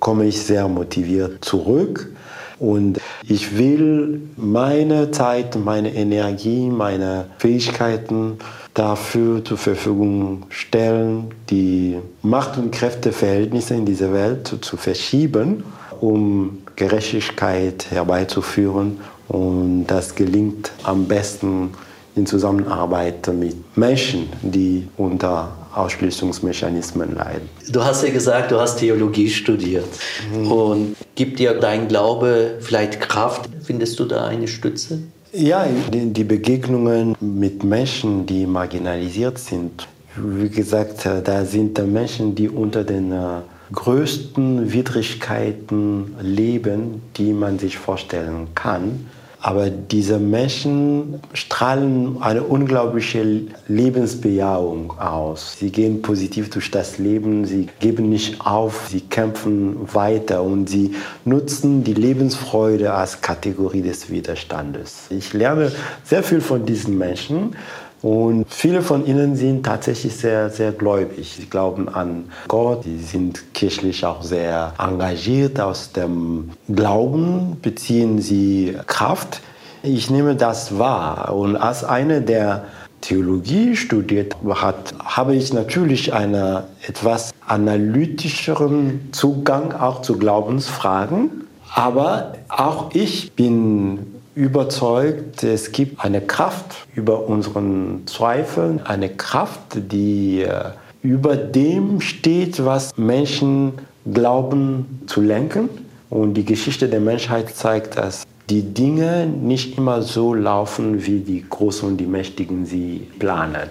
komme 0.00 0.26
ich 0.26 0.40
sehr 0.40 0.68
motiviert 0.68 1.44
zurück. 1.44 2.12
Und 2.58 3.00
ich 3.28 3.56
will 3.56 4.20
meine 4.36 5.12
Zeit, 5.12 5.56
meine 5.56 5.94
Energie, 5.94 6.68
meine 6.68 7.26
Fähigkeiten 7.38 8.38
dafür 8.78 9.44
zur 9.44 9.58
Verfügung 9.58 10.44
stellen, 10.50 11.34
die 11.50 11.96
Macht- 12.22 12.58
und 12.58 12.70
Kräfteverhältnisse 12.70 13.74
in 13.74 13.84
dieser 13.84 14.12
Welt 14.12 14.56
zu 14.60 14.76
verschieben, 14.76 15.64
um 16.00 16.58
Gerechtigkeit 16.76 17.86
herbeizuführen. 17.90 19.00
Und 19.26 19.86
das 19.88 20.14
gelingt 20.14 20.70
am 20.84 21.06
besten 21.06 21.70
in 22.14 22.24
Zusammenarbeit 22.26 23.26
mit 23.28 23.76
Menschen, 23.76 24.28
die 24.42 24.86
unter 24.96 25.50
Ausschließungsmechanismen 25.74 27.14
leiden. 27.14 27.48
Du 27.70 27.82
hast 27.82 28.02
ja 28.02 28.10
gesagt, 28.10 28.50
du 28.50 28.58
hast 28.58 28.78
Theologie 28.78 29.28
studiert. 29.28 29.88
Mhm. 30.32 30.50
Und 30.50 30.96
gibt 31.14 31.38
dir 31.38 31.54
dein 31.54 31.88
Glaube 31.88 32.58
vielleicht 32.60 33.00
Kraft? 33.00 33.48
Findest 33.62 33.98
du 33.98 34.04
da 34.04 34.26
eine 34.26 34.48
Stütze? 34.48 35.00
Ja, 35.32 35.66
die 35.92 36.24
Begegnungen 36.24 37.14
mit 37.20 37.62
Menschen, 37.62 38.24
die 38.24 38.46
marginalisiert 38.46 39.38
sind. 39.38 39.86
Wie 40.16 40.48
gesagt, 40.48 41.06
da 41.24 41.44
sind 41.44 41.78
Menschen, 41.92 42.34
die 42.34 42.48
unter 42.48 42.82
den 42.82 43.12
äh, 43.12 43.40
größten 43.72 44.72
Widrigkeiten 44.72 46.14
leben, 46.22 47.02
die 47.16 47.34
man 47.34 47.58
sich 47.58 47.76
vorstellen 47.76 48.48
kann. 48.54 49.06
Aber 49.40 49.70
diese 49.70 50.18
Menschen 50.18 51.20
strahlen 51.32 52.20
eine 52.20 52.42
unglaubliche 52.42 53.42
Lebensbejahung 53.68 54.98
aus. 54.98 55.56
Sie 55.58 55.70
gehen 55.70 56.02
positiv 56.02 56.50
durch 56.50 56.72
das 56.72 56.98
Leben, 56.98 57.44
sie 57.44 57.68
geben 57.78 58.08
nicht 58.08 58.40
auf, 58.40 58.88
sie 58.88 59.00
kämpfen 59.00 59.76
weiter 59.94 60.42
und 60.42 60.68
sie 60.68 60.96
nutzen 61.24 61.84
die 61.84 61.94
Lebensfreude 61.94 62.92
als 62.92 63.20
Kategorie 63.20 63.82
des 63.82 64.10
Widerstandes. 64.10 65.06
Ich 65.10 65.32
lerne 65.32 65.70
sehr 66.02 66.24
viel 66.24 66.40
von 66.40 66.66
diesen 66.66 66.98
Menschen. 66.98 67.54
Und 68.00 68.46
viele 68.48 68.82
von 68.82 69.06
ihnen 69.06 69.34
sind 69.34 69.66
tatsächlich 69.66 70.14
sehr, 70.16 70.50
sehr 70.50 70.72
gläubig. 70.72 71.34
Sie 71.36 71.46
glauben 71.46 71.88
an 71.88 72.30
Gott, 72.46 72.84
sie 72.84 72.98
sind 72.98 73.54
kirchlich 73.54 74.04
auch 74.04 74.22
sehr 74.22 74.72
engagiert. 74.78 75.60
Aus 75.60 75.92
dem 75.92 76.50
Glauben 76.68 77.56
beziehen 77.60 78.20
sie 78.20 78.76
Kraft. 78.86 79.40
Ich 79.82 80.10
nehme 80.10 80.36
das 80.36 80.78
wahr. 80.78 81.34
Und 81.34 81.56
als 81.56 81.82
einer, 81.84 82.20
der 82.20 82.64
Theologie 83.00 83.76
studiert 83.76 84.36
hat, 84.44 84.94
habe 85.04 85.34
ich 85.34 85.52
natürlich 85.52 86.12
einen 86.12 86.64
etwas 86.86 87.32
analytischeren 87.46 89.08
Zugang 89.12 89.72
auch 89.72 90.02
zu 90.02 90.18
Glaubensfragen. 90.18 91.46
Aber 91.74 92.32
auch 92.48 92.90
ich 92.94 93.32
bin 93.32 94.17
überzeugt, 94.38 95.42
es 95.42 95.72
gibt 95.72 96.04
eine 96.04 96.20
Kraft 96.20 96.86
über 96.94 97.28
unseren 97.28 98.02
Zweifeln, 98.06 98.80
eine 98.86 99.08
Kraft, 99.08 99.60
die 99.74 100.42
äh, 100.42 100.70
über 101.02 101.34
dem 101.34 102.00
steht, 102.00 102.64
was 102.64 102.96
Menschen 102.96 103.72
glauben 104.10 105.02
zu 105.08 105.22
lenken. 105.22 105.68
Und 106.08 106.34
die 106.34 106.44
Geschichte 106.44 106.88
der 106.88 107.00
Menschheit 107.00 107.50
zeigt, 107.50 107.98
dass 107.98 108.24
die 108.48 108.62
Dinge 108.62 109.26
nicht 109.26 109.76
immer 109.76 110.02
so 110.02 110.34
laufen, 110.34 111.04
wie 111.04 111.18
die 111.18 111.44
Großen 111.46 111.88
und 111.88 111.96
die 111.96 112.06
Mächtigen 112.06 112.64
sie 112.64 113.08
planen. 113.18 113.68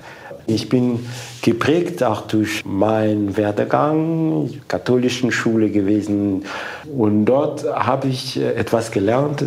Ich 0.48 0.68
bin 0.68 1.00
geprägt 1.42 2.04
auch 2.04 2.22
durch 2.22 2.66
meinen 2.66 3.38
Werdegang, 3.38 4.50
katholischen 4.68 5.32
Schule 5.32 5.70
gewesen 5.70 6.44
und 6.96 7.24
dort 7.24 7.64
habe 7.64 8.10
ich 8.10 8.38
äh, 8.38 8.54
etwas 8.56 8.92
gelernt. 8.92 9.46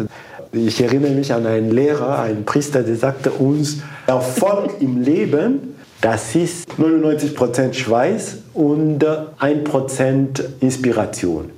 Ich 0.53 0.81
erinnere 0.81 1.13
mich 1.13 1.33
an 1.33 1.47
einen 1.47 1.71
Lehrer, 1.71 2.19
einen 2.19 2.45
Priester, 2.45 2.83
der 2.83 2.97
sagte 2.97 3.31
uns, 3.31 3.79
Erfolg 4.09 4.81
im 4.81 5.01
Leben, 5.01 5.77
das 6.01 6.35
ist 6.35 6.69
99% 6.73 7.73
Schweiß 7.75 8.39
und 8.55 9.05
1% 9.05 10.43
Inspiration. 10.61 11.51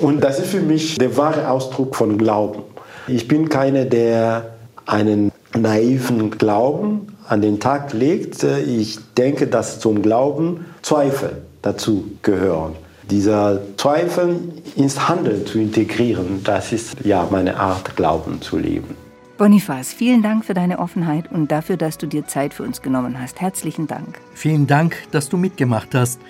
Und 0.00 0.24
das 0.24 0.38
ist 0.38 0.48
für 0.48 0.60
mich 0.60 0.96
der 0.96 1.16
wahre 1.18 1.50
Ausdruck 1.50 1.94
von 1.94 2.16
Glauben. 2.16 2.62
Ich 3.06 3.28
bin 3.28 3.50
keiner, 3.50 3.84
der 3.84 4.54
einen 4.86 5.30
naiven 5.54 6.30
Glauben 6.30 7.08
an 7.26 7.42
den 7.42 7.60
Tag 7.60 7.92
legt. 7.92 8.44
Ich 8.44 8.98
denke, 9.16 9.46
dass 9.46 9.78
zum 9.80 10.00
Glauben 10.00 10.64
Zweifel 10.80 11.42
dazu 11.60 12.12
gehören 12.22 12.76
dieser 13.10 13.60
Zweifel 13.78 14.40
ins 14.74 15.08
Handeln 15.08 15.46
zu 15.46 15.60
integrieren, 15.60 16.42
das 16.42 16.72
ist 16.72 16.96
ja 17.04 17.28
meine 17.30 17.60
Art, 17.60 17.94
Glauben 17.94 18.42
zu 18.42 18.58
leben. 18.58 18.96
Bonifaz, 19.36 19.92
vielen 19.92 20.20
Dank 20.20 20.44
für 20.44 20.52
deine 20.52 20.80
Offenheit 20.80 21.30
und 21.30 21.52
dafür, 21.52 21.76
dass 21.76 21.96
du 21.96 22.08
dir 22.08 22.26
Zeit 22.26 22.52
für 22.54 22.64
uns 22.64 22.82
genommen 22.82 23.20
hast. 23.20 23.40
Herzlichen 23.40 23.86
Dank. 23.86 24.18
Vielen 24.34 24.66
Dank, 24.66 24.96
dass 25.12 25.28
du 25.28 25.36
mitgemacht 25.36 25.94
hast. 25.94 26.20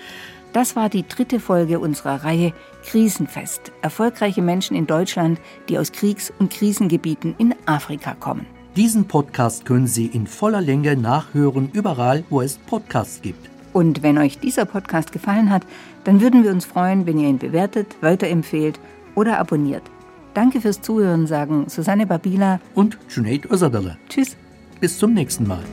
Das 0.53 0.75
war 0.75 0.89
die 0.89 1.07
dritte 1.07 1.39
Folge 1.39 1.79
unserer 1.79 2.23
Reihe 2.23 2.53
Krisenfest. 2.85 3.71
Erfolgreiche 3.81 4.43
Menschen 4.43 4.77
in 4.77 4.85
Deutschland, 4.85 5.41
die 5.69 5.79
aus 5.79 5.91
Kriegs- 5.91 6.31
und 6.37 6.51
Krisengebieten 6.51 7.33
in 7.39 7.55
Afrika 7.65 8.13
kommen. 8.13 8.45
Diesen 8.75 9.07
Podcast 9.07 9.65
können 9.65 9.87
Sie 9.87 10.05
in 10.05 10.27
voller 10.27 10.61
Länge 10.61 10.95
nachhören, 10.95 11.71
überall, 11.73 12.23
wo 12.29 12.41
es 12.41 12.59
Podcasts 12.59 13.23
gibt. 13.23 13.49
Und 13.73 14.01
wenn 14.01 14.17
euch 14.17 14.39
dieser 14.39 14.65
Podcast 14.65 15.11
gefallen 15.11 15.51
hat, 15.51 15.63
dann 16.03 16.21
würden 16.21 16.43
wir 16.43 16.51
uns 16.51 16.65
freuen, 16.65 17.05
wenn 17.05 17.19
ihr 17.19 17.29
ihn 17.29 17.37
bewertet, 17.37 17.95
weiterempfehlt 18.01 18.79
oder 19.15 19.39
abonniert. 19.39 19.83
Danke 20.33 20.61
fürs 20.61 20.81
Zuhören, 20.81 21.27
sagen 21.27 21.65
Susanne 21.67 22.05
Babila 22.05 22.59
und 22.75 22.97
Junaid 23.09 23.49
Özadale. 23.51 23.97
Tschüss. 24.07 24.37
Bis 24.79 24.97
zum 24.97 25.13
nächsten 25.13 25.47
Mal. 25.47 25.63